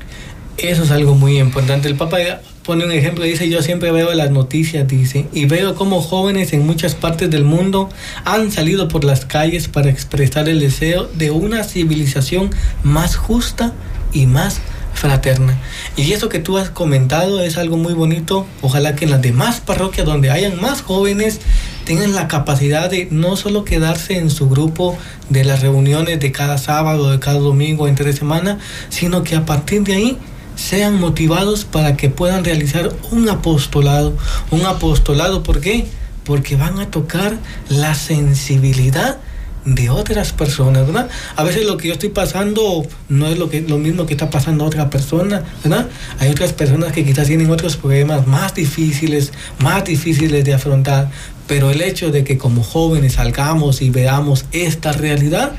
Eso 0.57 0.83
es 0.83 0.91
algo 0.91 1.15
muy 1.15 1.37
importante. 1.37 1.89
El 1.89 1.95
Papa 1.95 2.19
pone 2.63 2.85
un 2.85 2.93
ejemplo, 2.93 3.25
dice, 3.25 3.49
yo 3.49 3.61
siempre 3.61 3.91
veo 3.91 4.13
las 4.13 4.31
noticias, 4.31 4.87
dice, 4.87 5.25
y 5.33 5.47
veo 5.47 5.75
cómo 5.75 6.01
jóvenes 6.01 6.53
en 6.53 6.65
muchas 6.65 6.95
partes 6.95 7.29
del 7.29 7.43
mundo 7.43 7.89
han 8.23 8.53
salido 8.53 8.87
por 8.87 9.03
las 9.03 9.25
calles 9.25 9.67
para 9.67 9.89
expresar 9.89 10.47
el 10.47 10.61
deseo 10.61 11.09
de 11.13 11.29
una 11.29 11.65
civilización 11.65 12.51
más 12.83 13.17
justa 13.17 13.73
y 14.13 14.27
más 14.27 14.61
fraterna. 14.97 15.57
Y 15.95 16.11
eso 16.13 16.27
que 16.27 16.39
tú 16.39 16.57
has 16.57 16.69
comentado 16.69 17.41
es 17.41 17.57
algo 17.57 17.77
muy 17.77 17.93
bonito. 17.93 18.45
Ojalá 18.61 18.95
que 18.95 19.05
en 19.05 19.11
las 19.11 19.21
demás 19.21 19.61
parroquias 19.61 20.05
donde 20.05 20.31
hayan 20.31 20.59
más 20.59 20.81
jóvenes 20.81 21.39
tengan 21.85 22.15
la 22.15 22.27
capacidad 22.27 22.89
de 22.89 23.07
no 23.11 23.35
solo 23.37 23.63
quedarse 23.63 24.17
en 24.17 24.29
su 24.29 24.49
grupo 24.49 24.97
de 25.29 25.43
las 25.43 25.61
reuniones 25.61 26.19
de 26.19 26.31
cada 26.31 26.57
sábado, 26.57 27.11
de 27.11 27.19
cada 27.19 27.39
domingo, 27.39 27.87
entre 27.87 28.11
semana, 28.11 28.57
sino 28.89 29.23
que 29.23 29.35
a 29.35 29.45
partir 29.45 29.83
de 29.83 29.93
ahí 29.93 30.17
sean 30.55 30.99
motivados 30.99 31.63
para 31.63 31.95
que 31.95 32.09
puedan 32.09 32.43
realizar 32.43 32.89
un 33.11 33.29
apostolado. 33.29 34.17
Un 34.49 34.65
apostolado, 34.65 35.43
¿por 35.43 35.61
qué? 35.61 35.85
Porque 36.23 36.55
van 36.55 36.79
a 36.79 36.89
tocar 36.89 37.37
la 37.69 37.93
sensibilidad 37.93 39.19
de 39.67 39.89
otras 39.89 40.31
personas, 40.31 40.87
¿verdad? 40.87 41.09
A 41.35 41.43
veces 41.43 41.65
lo 41.65 41.75
que 41.75 41.89
yo 41.89 41.93
estoy 41.93 42.07
pasando 42.07 42.85
no 43.09 43.27
es 43.27 43.37
lo, 43.37 43.49
que, 43.49 43.61
lo 43.61 43.77
mismo 43.77 44.05
que 44.05 44.13
está 44.13 44.29
pasando 44.29 44.63
a 44.63 44.67
otra 44.67 44.89
persona, 44.89 45.43
¿verdad? 45.61 45.87
Hay 46.19 46.29
otras 46.29 46.53
personas 46.53 46.93
que 46.93 47.03
quizás 47.03 47.27
tienen 47.27 47.49
otros 47.51 47.75
problemas 47.75 48.25
más 48.25 48.55
difíciles, 48.55 49.33
más 49.59 49.83
difíciles 49.83 50.45
de 50.45 50.53
afrontar, 50.53 51.09
pero 51.47 51.69
el 51.69 51.81
hecho 51.81 52.11
de 52.11 52.23
que 52.23 52.37
como 52.37 52.63
jóvenes 52.63 53.13
salgamos 53.13 53.81
y 53.81 53.89
veamos 53.89 54.45
esta 54.53 54.93
realidad 54.93 55.51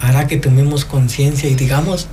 hará 0.00 0.26
que 0.26 0.36
tomemos 0.36 0.84
conciencia 0.84 1.48
y 1.48 1.54
digamos, 1.54 2.08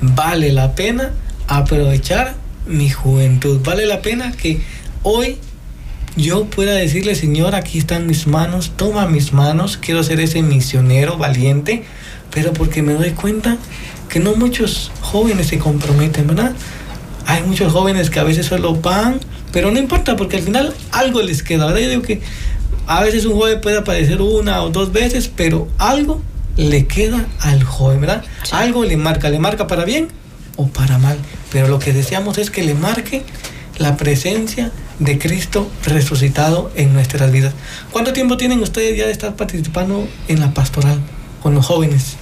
vale 0.00 0.52
la 0.52 0.76
pena 0.76 1.10
aprovechar 1.48 2.36
mi 2.68 2.88
juventud, 2.88 3.60
vale 3.64 3.86
la 3.86 4.00
pena 4.00 4.30
que 4.30 4.60
hoy 5.02 5.38
yo 6.16 6.44
pueda 6.44 6.74
decirle, 6.74 7.14
Señor, 7.14 7.54
aquí 7.54 7.78
están 7.78 8.06
mis 8.06 8.26
manos, 8.26 8.72
toma 8.76 9.06
mis 9.06 9.32
manos, 9.32 9.78
quiero 9.78 10.02
ser 10.02 10.20
ese 10.20 10.42
misionero 10.42 11.16
valiente, 11.16 11.84
pero 12.30 12.52
porque 12.52 12.82
me 12.82 12.94
doy 12.94 13.10
cuenta 13.10 13.56
que 14.08 14.20
no 14.20 14.34
muchos 14.34 14.90
jóvenes 15.00 15.46
se 15.46 15.58
comprometen, 15.58 16.26
¿verdad? 16.26 16.52
Hay 17.26 17.42
muchos 17.44 17.72
jóvenes 17.72 18.10
que 18.10 18.20
a 18.20 18.24
veces 18.24 18.46
solo 18.46 18.74
van, 18.74 19.20
pero 19.52 19.70
no 19.70 19.78
importa 19.78 20.16
porque 20.16 20.36
al 20.36 20.42
final 20.42 20.74
algo 20.90 21.22
les 21.22 21.42
queda, 21.42 21.66
¿verdad? 21.66 21.80
Yo 21.80 21.88
digo 21.88 22.02
que 22.02 22.20
a 22.86 23.02
veces 23.02 23.24
un 23.24 23.34
joven 23.34 23.60
puede 23.60 23.78
aparecer 23.78 24.20
una 24.20 24.62
o 24.62 24.70
dos 24.70 24.92
veces, 24.92 25.30
pero 25.34 25.68
algo 25.78 26.20
le 26.56 26.86
queda 26.86 27.26
al 27.40 27.64
joven, 27.64 28.00
¿verdad? 28.00 28.24
Algo 28.50 28.84
le 28.84 28.98
marca, 28.98 29.30
le 29.30 29.38
marca 29.38 29.66
para 29.66 29.84
bien 29.84 30.08
o 30.56 30.66
para 30.68 30.98
mal, 30.98 31.16
pero 31.50 31.68
lo 31.68 31.78
que 31.78 31.94
deseamos 31.94 32.36
es 32.36 32.50
que 32.50 32.62
le 32.62 32.74
marque 32.74 33.22
la 33.82 33.96
presencia 33.96 34.70
de 34.98 35.18
Cristo 35.18 35.70
resucitado 35.84 36.70
en 36.76 36.92
nuestras 36.92 37.30
vidas. 37.32 37.52
¿Cuánto 37.90 38.12
tiempo 38.12 38.36
tienen 38.36 38.60
ustedes 38.60 38.96
ya 38.96 39.06
de 39.06 39.12
estar 39.12 39.34
participando 39.34 40.08
en 40.28 40.40
la 40.40 40.54
pastoral 40.54 41.00
con 41.42 41.54
los 41.54 41.66
jóvenes? 41.66 42.16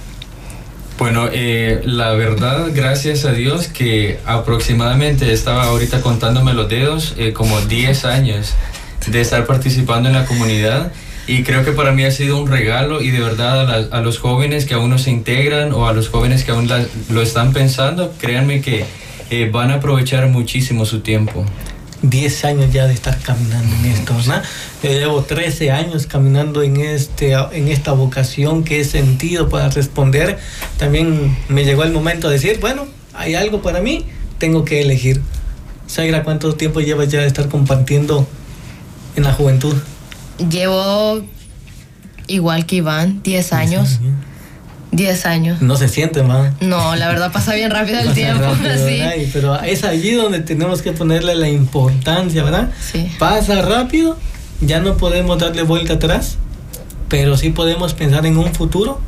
Bueno, 0.97 1.29
eh, 1.31 1.81
la 1.85 2.11
verdad, 2.11 2.67
gracias 2.73 3.25
a 3.25 3.31
Dios 3.31 3.67
que 3.67 4.19
aproximadamente 4.25 5.31
estaba 5.31 5.63
ahorita 5.63 6.01
contándome 6.01 6.53
los 6.53 6.69
dedos, 6.69 7.15
eh, 7.17 7.33
como 7.33 7.59
10 7.61 8.05
años 8.05 8.53
de 9.07 9.21
estar 9.21 9.45
participando 9.45 10.09
en 10.09 10.15
la 10.15 10.25
comunidad. 10.25 10.91
Y 11.27 11.43
creo 11.43 11.63
que 11.63 11.71
para 11.71 11.91
mí 11.91 12.03
ha 12.03 12.11
sido 12.11 12.41
un 12.41 12.47
regalo 12.47 13.01
y 13.01 13.11
de 13.11 13.19
verdad 13.19 13.89
a, 13.91 14.01
los 14.01 14.19
jóvenes 14.19 14.65
que 14.65 14.73
aún 14.73 14.89
no 14.89 14.97
se 14.97 15.11
integran 15.11 15.71
o 15.71 15.87
a 15.87 15.93
los 15.93 16.09
jóvenes 16.09 16.43
que 16.43 16.51
aún 16.51 16.67
lo 17.09 17.21
están 17.21 17.53
pensando, 17.53 18.13
créanme 18.19 18.61
que 18.61 18.85
eh, 19.31 19.49
van 19.49 19.71
a 19.71 19.75
aprovechar 19.75 20.27
muchísimo 20.27 20.85
su 20.85 20.99
tiempo. 20.99 21.45
10 22.01 22.45
años 22.45 22.73
ya 22.73 22.85
de 22.85 22.93
estar 22.93 23.17
caminando 23.19 23.73
en 23.77 23.85
esto, 23.85 24.13
¿no? 24.27 24.41
Yo 24.83 24.89
llevo 24.89 25.21
13 25.21 25.71
años 25.71 26.05
caminando 26.05 26.63
en, 26.63 26.75
este, 26.77 27.31
en 27.33 27.69
esta 27.69 27.93
vocación 27.93 28.65
que 28.65 28.81
he 28.81 28.83
sentido 28.83 29.47
para 29.47 29.69
responder. 29.69 30.37
También 30.77 31.37
me 31.47 31.63
llegó 31.63 31.83
el 31.83 31.93
momento 31.93 32.27
de 32.27 32.33
decir, 32.33 32.59
bueno, 32.59 32.87
hay 33.13 33.35
algo 33.35 33.61
para 33.61 33.79
mí, 33.79 34.05
tengo 34.37 34.65
que 34.65 34.81
elegir. 34.81 35.21
Sagra, 35.87 36.23
¿cuánto 36.23 36.53
tiempo 36.55 36.81
llevas 36.81 37.07
ya 37.07 37.21
de 37.21 37.27
estar 37.27 37.47
compartiendo 37.47 38.27
en 39.15 39.23
la 39.23 39.31
juventud? 39.31 39.75
Llevo 40.49 41.23
igual 42.27 42.65
que 42.65 42.77
Iván, 42.77 43.21
10 43.23 43.53
años. 43.53 43.99
10 43.99 44.01
años. 44.01 44.30
No 45.61 45.77
se 45.77 45.87
siente, 45.87 46.21
man. 46.21 46.55
No, 46.59 46.95
la 46.95 47.07
verdad 47.07 47.31
pasa 47.31 47.55
bien 47.55 47.71
rápido 47.71 47.99
el 47.99 48.13
tiempo. 48.13 48.45
Pero 49.33 49.61
es 49.61 49.83
allí 49.83 50.11
donde 50.11 50.41
tenemos 50.41 50.81
que 50.81 50.91
ponerle 50.91 51.35
la 51.35 51.49
importancia, 51.49 52.43
¿verdad? 52.43 52.71
Sí. 52.91 53.09
Pasa 53.17 53.61
rápido, 53.61 54.17
ya 54.59 54.79
no 54.79 54.97
podemos 54.97 55.39
darle 55.39 55.63
vuelta 55.63 55.93
atrás, 55.93 56.37
pero 57.07 57.35
sí 57.35 57.49
podemos 57.49 57.93
pensar 57.93 58.25
en 58.25 58.37
un 58.37 58.53
futuro, 58.53 59.01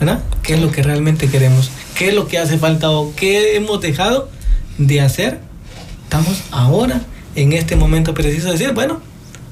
¿verdad? 0.00 0.20
¿Qué 0.42 0.54
es 0.54 0.60
lo 0.60 0.70
que 0.70 0.82
realmente 0.82 1.28
queremos? 1.28 1.70
¿Qué 1.96 2.08
es 2.08 2.14
lo 2.14 2.26
que 2.26 2.38
hace 2.38 2.58
falta 2.58 2.90
o 2.90 3.14
qué 3.14 3.56
hemos 3.56 3.80
dejado 3.80 4.28
de 4.76 5.00
hacer? 5.00 5.40
Estamos 6.04 6.42
ahora, 6.50 7.00
en 7.34 7.52
este 7.52 7.74
momento 7.76 8.12
preciso, 8.12 8.50
decir, 8.50 8.72
bueno, 8.72 9.00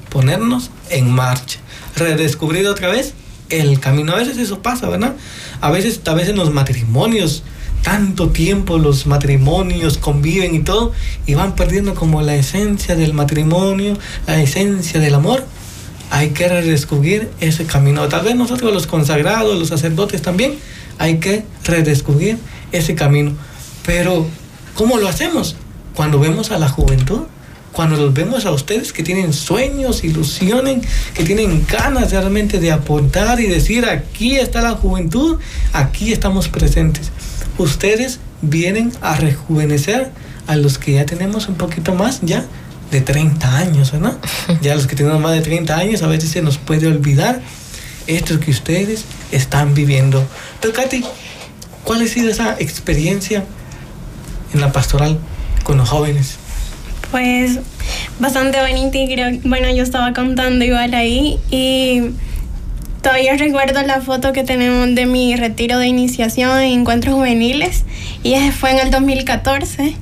ponernos 0.09 0.69
en 0.89 1.09
marcha, 1.09 1.59
redescubrir 1.95 2.67
otra 2.67 2.89
vez 2.89 3.13
el 3.49 3.79
camino. 3.79 4.13
A 4.13 4.17
veces 4.17 4.37
eso 4.37 4.61
pasa, 4.61 4.89
¿verdad? 4.89 5.15
A 5.61 5.71
veces, 5.71 6.01
a 6.05 6.13
veces 6.13 6.35
los 6.35 6.53
matrimonios, 6.53 7.43
tanto 7.83 8.29
tiempo 8.29 8.77
los 8.77 9.05
matrimonios 9.05 9.97
conviven 9.97 10.55
y 10.55 10.59
todo, 10.59 10.91
y 11.25 11.35
van 11.35 11.55
perdiendo 11.55 11.95
como 11.95 12.21
la 12.21 12.35
esencia 12.35 12.95
del 12.95 13.13
matrimonio, 13.13 13.97
la 14.25 14.41
esencia 14.41 14.99
del 14.99 15.15
amor. 15.15 15.45
Hay 16.09 16.29
que 16.29 16.47
redescubrir 16.47 17.29
ese 17.41 17.65
camino. 17.65 18.07
Tal 18.07 18.23
vez 18.23 18.35
nosotros 18.35 18.73
los 18.73 18.87
consagrados, 18.87 19.57
los 19.57 19.67
sacerdotes 19.67 20.21
también, 20.21 20.55
hay 20.97 21.17
que 21.17 21.43
redescubrir 21.65 22.37
ese 22.71 22.95
camino. 22.95 23.33
Pero, 23.85 24.25
¿cómo 24.75 24.97
lo 24.97 25.07
hacemos? 25.07 25.55
Cuando 25.93 26.19
vemos 26.19 26.51
a 26.51 26.59
la 26.59 26.69
juventud 26.69 27.23
cuando 27.77 27.95
los 27.95 28.11
vemos 28.11 28.47
a 28.47 28.51
ustedes 28.51 28.91
que 28.91 29.03
tienen 29.03 29.33
sueños, 29.33 30.03
ilusiones, 30.03 30.83
que 31.13 31.23
tienen 31.23 31.63
ganas 31.69 32.09
realmente 32.09 32.59
de 32.59 32.71
aportar 32.71 33.39
y 33.39 33.45
decir, 33.45 33.85
aquí 33.85 34.35
está 34.35 34.63
la 34.63 34.71
juventud, 34.71 35.37
aquí 35.73 36.11
estamos 36.11 36.47
presentes. 36.47 37.11
Ustedes 37.59 38.19
vienen 38.41 38.91
a 39.01 39.17
rejuvenecer 39.17 40.09
a 40.47 40.55
los 40.55 40.79
que 40.79 40.93
ya 40.93 41.05
tenemos 41.05 41.49
un 41.49 41.53
poquito 41.53 41.93
más 41.93 42.21
ya 42.23 42.45
de 42.89 43.01
30 43.01 43.57
años, 43.57 43.93
¿no? 43.93 44.17
Ya 44.63 44.73
los 44.73 44.87
que 44.87 44.95
tenemos 44.95 45.21
más 45.21 45.33
de 45.33 45.41
30 45.41 45.77
años 45.77 46.01
a 46.01 46.07
veces 46.07 46.31
se 46.31 46.41
nos 46.41 46.57
puede 46.57 46.87
olvidar 46.87 47.41
esto 48.07 48.39
que 48.39 48.49
ustedes 48.49 49.05
están 49.31 49.75
viviendo. 49.75 50.25
Pero 50.61 50.73
Katy, 50.73 51.03
¿cuál 51.83 52.01
ha 52.01 52.07
sido 52.07 52.31
esa 52.31 52.55
experiencia 52.57 53.45
en 54.51 54.61
la 54.61 54.71
pastoral 54.71 55.19
con 55.63 55.77
los 55.77 55.87
jóvenes? 55.87 56.39
Pues 57.11 57.59
bastante 58.19 58.59
bonita 58.59 58.97
y 58.97 59.07
creo, 59.13 59.39
bueno, 59.43 59.69
yo 59.69 59.83
estaba 59.83 60.13
contando 60.13 60.65
igual 60.65 60.93
ahí 60.93 61.39
y 61.51 62.01
todavía 63.01 63.37
recuerdo 63.37 63.81
la 63.83 64.01
foto 64.01 64.33
que 64.33 64.43
tenemos 64.43 64.93
de 64.93 65.05
mi 65.05 65.35
retiro 65.35 65.79
de 65.79 65.87
iniciación 65.87 66.59
en 66.59 66.79
encuentros 66.79 67.15
juveniles 67.15 67.85
y 68.23 68.33
ese 68.33 68.51
fue 68.51 68.71
en 68.71 68.79
el 68.79 68.91
2014 68.91 69.95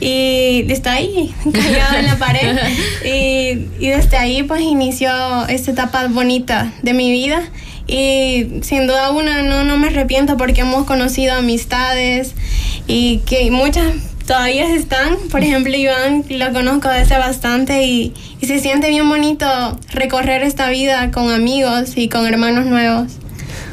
y 0.00 0.70
está 0.70 0.92
ahí, 0.92 1.34
callado 1.52 1.96
en 1.98 2.06
la 2.06 2.18
pared. 2.18 2.58
Y, 3.04 3.68
y, 3.78 3.88
desde 3.88 4.16
ahí 4.16 4.42
pues 4.42 4.62
inició 4.62 5.10
esta 5.48 5.70
etapa 5.70 6.06
bonita 6.08 6.72
de 6.82 6.94
mi 6.94 7.10
vida. 7.10 7.42
Y 7.86 8.60
sin 8.62 8.86
duda 8.86 9.10
una 9.10 9.42
no, 9.42 9.62
no 9.62 9.76
me 9.76 9.88
arrepiento 9.88 10.38
porque 10.38 10.62
hemos 10.62 10.84
conocido 10.84 11.34
amistades 11.34 12.34
y 12.86 13.18
que 13.26 13.50
muchas 13.50 13.86
todavía 14.26 14.74
están. 14.74 15.16
Por 15.30 15.42
ejemplo, 15.42 15.76
Iván 15.76 16.24
lo 16.28 16.52
conozco 16.52 16.88
desde 16.88 17.18
bastante 17.18 17.84
y, 17.84 18.14
y 18.40 18.46
se 18.46 18.58
siente 18.58 18.88
bien 18.88 19.08
bonito 19.08 19.46
recorrer 19.92 20.42
esta 20.42 20.68
vida 20.70 21.10
con 21.10 21.30
amigos 21.30 21.96
y 21.96 22.08
con 22.08 22.26
hermanos 22.26 22.66
nuevos. 22.66 23.12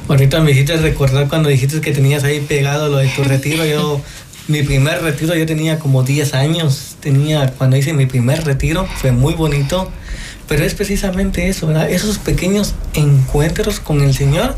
Ahorita 0.08 0.42
me 0.42 0.52
hiciste 0.52 0.76
recordar 0.78 1.28
cuando 1.30 1.50
dijiste 1.50 1.80
que 1.80 1.92
tenías 1.92 2.24
ahí 2.24 2.42
pegado 2.42 2.90
lo 2.90 2.98
de 2.98 3.08
tu 3.08 3.24
retiro. 3.24 3.66
Yo, 3.66 4.02
mi 4.48 4.62
primer 4.64 5.02
retiro, 5.02 5.36
yo 5.36 5.46
tenía 5.46 5.80
como 5.80 6.04
10 6.04 6.34
años. 6.34 6.98
Tenía, 7.00 7.54
cuando 7.58 7.78
hice 7.78 7.94
mi 7.94 8.06
primer 8.06 8.44
retiro, 8.44 8.88
fue 8.98 9.12
muy 9.12 9.34
bonito. 9.34 9.90
Pero 10.48 10.66
es 10.66 10.74
precisamente 10.74 11.48
eso, 11.48 11.68
¿verdad? 11.68 11.90
Esos 11.90 12.18
pequeños 12.18 12.74
encuentros 12.94 13.80
con 13.80 14.02
el 14.02 14.14
Señor 14.14 14.56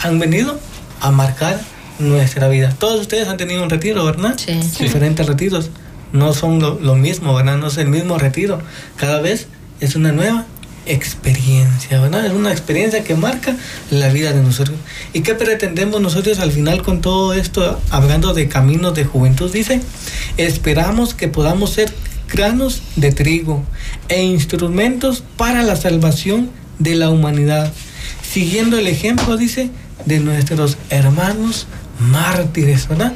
han 0.00 0.18
venido 0.18 0.58
a 1.00 1.12
marcar 1.12 1.60
nuestra 2.00 2.48
vida. 2.48 2.74
Todos 2.78 3.00
ustedes 3.00 3.28
han 3.28 3.36
tenido 3.36 3.62
un 3.62 3.70
retiro, 3.70 4.04
¿verdad? 4.04 4.36
Sí. 4.36 4.58
Diferentes 4.80 5.26
retiros. 5.26 5.70
No 6.12 6.32
son 6.32 6.58
lo, 6.58 6.80
lo, 6.80 6.96
mismo, 6.96 7.34
¿verdad? 7.34 7.56
No 7.56 7.68
es 7.68 7.76
el 7.76 7.88
mismo 7.88 8.18
retiro. 8.18 8.60
Cada 8.96 9.20
vez 9.20 9.46
es 9.80 9.94
una 9.94 10.10
nueva 10.10 10.46
experiencia, 10.86 12.00
¿verdad? 12.00 12.26
Es 12.26 12.32
una 12.32 12.50
experiencia 12.50 13.04
que 13.04 13.14
marca 13.14 13.56
la 13.90 14.08
vida 14.08 14.32
de 14.32 14.42
nosotros. 14.42 14.76
¿Y 15.12 15.20
qué 15.20 15.34
pretendemos 15.34 16.00
nosotros 16.00 16.38
al 16.38 16.52
final 16.52 16.82
con 16.82 17.00
todo 17.00 17.32
esto, 17.34 17.80
hablando 17.90 18.34
de 18.34 18.48
caminos 18.48 18.94
de 18.94 19.04
juventud? 19.04 19.52
Dice, 19.52 19.80
esperamos 20.36 21.14
que 21.14 21.28
podamos 21.28 21.70
ser 21.70 21.92
granos 22.32 22.82
de 22.96 23.12
trigo 23.12 23.64
e 24.08 24.22
instrumentos 24.22 25.22
para 25.36 25.62
la 25.62 25.76
salvación 25.76 26.50
de 26.78 26.94
la 26.94 27.10
humanidad, 27.10 27.72
siguiendo 28.22 28.78
el 28.78 28.86
ejemplo, 28.86 29.36
dice, 29.36 29.70
de 30.06 30.18
nuestros 30.20 30.78
hermanos 30.88 31.66
mártires, 32.00 32.88
¿verdad? 32.88 33.12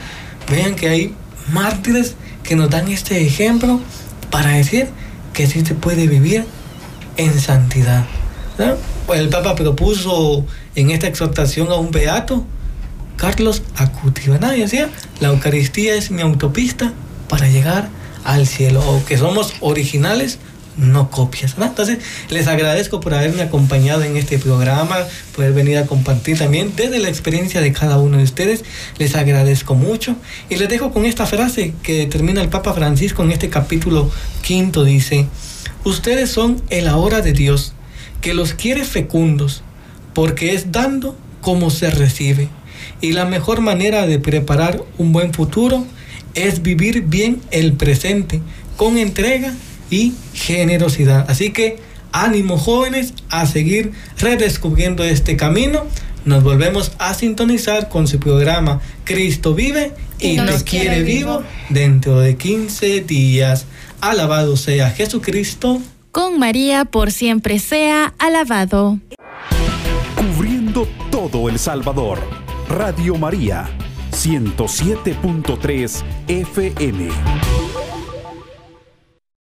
Vean 0.51 0.75
que 0.75 0.89
hay 0.89 1.15
mártires 1.53 2.15
que 2.43 2.57
nos 2.57 2.71
dan 2.71 2.89
este 2.89 3.25
ejemplo 3.25 3.81
para 4.31 4.51
decir 4.51 4.89
que 5.33 5.47
sí 5.47 5.65
se 5.65 5.75
puede 5.75 6.07
vivir 6.07 6.45
en 7.17 7.41
santidad. 7.41 8.05
¿verdad? 8.59 8.77
El 9.15 9.29
Papa 9.29 9.55
propuso 9.55 10.47
en 10.75 10.91
esta 10.91 11.07
exhortación 11.07 11.71
a 11.71 11.77
un 11.77 11.91
beato, 11.91 12.45
Carlos 13.17 13.63
Acuti, 13.77 14.29
¿verdad? 14.29 14.55
Y 14.55 14.61
decía, 14.61 14.91
la 15.21 15.29
Eucaristía 15.29 15.95
es 15.95 16.11
mi 16.11 16.23
autopista 16.23 16.93
para 17.29 17.49
llegar 17.49 17.89
al 18.25 18.47
cielo, 18.47 18.81
o 18.87 19.05
que 19.05 19.19
somos 19.19 19.55
originales 19.61 20.39
no 20.77 21.11
copias. 21.11 21.59
¿no? 21.59 21.67
Entonces, 21.67 21.99
les 22.31 22.47
agradezco 22.47 23.01
por 23.01 23.15
haberme 23.15 23.43
acompañado 23.43 24.03
en 24.03 24.17
este 24.17 24.39
programa, 24.39 24.97
poder 25.35 25.53
venir 25.53 25.79
a 25.79 25.87
compartir 25.87 26.39
también 26.39 26.73
desde 26.77 26.99
la 26.99 27.09
experiencia 27.09 27.61
de 27.61 27.73
cada 27.73 27.99
uno 27.99 28.19
de 28.19 28.25
ustedes. 28.25 28.65
Les 28.99 29.15
agradezco 29.15 29.75
mucho 29.75 30.17
y 30.49 30.57
les 30.57 30.69
dejo 30.69 30.93
con 30.93 31.05
esta 31.05 31.27
frase 31.27 31.75
que 31.83 32.07
termina 32.07 32.43
el 32.43 32.49
Papa 32.49 32.73
Francisco 32.73 33.23
en 33.23 33.33
este 33.33 33.49
capítulo 33.51 34.11
quinto. 34.43 34.85
Dice, 34.85 35.27
ustedes 35.85 36.31
son 36.31 36.63
el 36.71 36.89
ahora 36.89 37.21
de 37.21 37.33
Dios, 37.33 37.73
que 38.21 38.35
los 38.35 38.55
quiere 38.55 38.85
fecundos, 38.85 39.63
porque 40.13 40.55
es 40.55 40.73
dando 40.73 41.17
como 41.41 41.71
se 41.71 41.91
recibe. 41.91 42.49
Y 43.01 43.13
la 43.13 43.25
mejor 43.25 43.61
manera 43.61 44.07
de 44.07 44.19
preparar 44.19 44.83
un 44.99 45.13
buen 45.13 45.33
futuro 45.33 45.85
es 46.35 46.63
vivir 46.63 47.03
bien 47.03 47.41
el 47.51 47.75
presente, 47.75 48.41
con 48.77 48.99
entrega 48.99 49.55
y 49.95 50.13
generosidad. 50.33 51.25
Así 51.31 51.51
que 51.51 51.79
ánimo 52.11 52.59
jóvenes 52.59 53.15
a 53.31 53.47
seguir 53.47 53.93
redescubriendo 54.19 55.05
este 55.05 55.37
camino. 55.37 55.85
Nos 56.25 56.43
volvemos 56.43 56.93
a 56.99 57.15
sintonizar 57.15 57.89
con 57.89 58.09
su 58.09 58.19
programa 58.19 58.81
Cristo 59.05 59.55
vive 59.55 59.93
y 60.19 60.37
te 60.37 60.65
quiere 60.65 61.03
vivo 61.03 61.43
dentro 61.69 62.19
de 62.19 62.37
15 62.37 63.03
días. 63.03 63.67
Alabado 64.01 64.57
sea 64.57 64.91
Jesucristo. 64.91 65.81
Con 66.11 66.39
María 66.41 66.85
por 66.85 67.13
siempre 67.13 67.61
sea 67.61 68.15
alabado. 68.19 68.99
Cubriendo 70.17 70.89
todo 71.13 71.49
El 71.49 71.59
Salvador. 71.59 72.19
Radio 72.69 73.17
María 73.17 73.69
107.3 74.11 76.03
FM. 76.27 77.74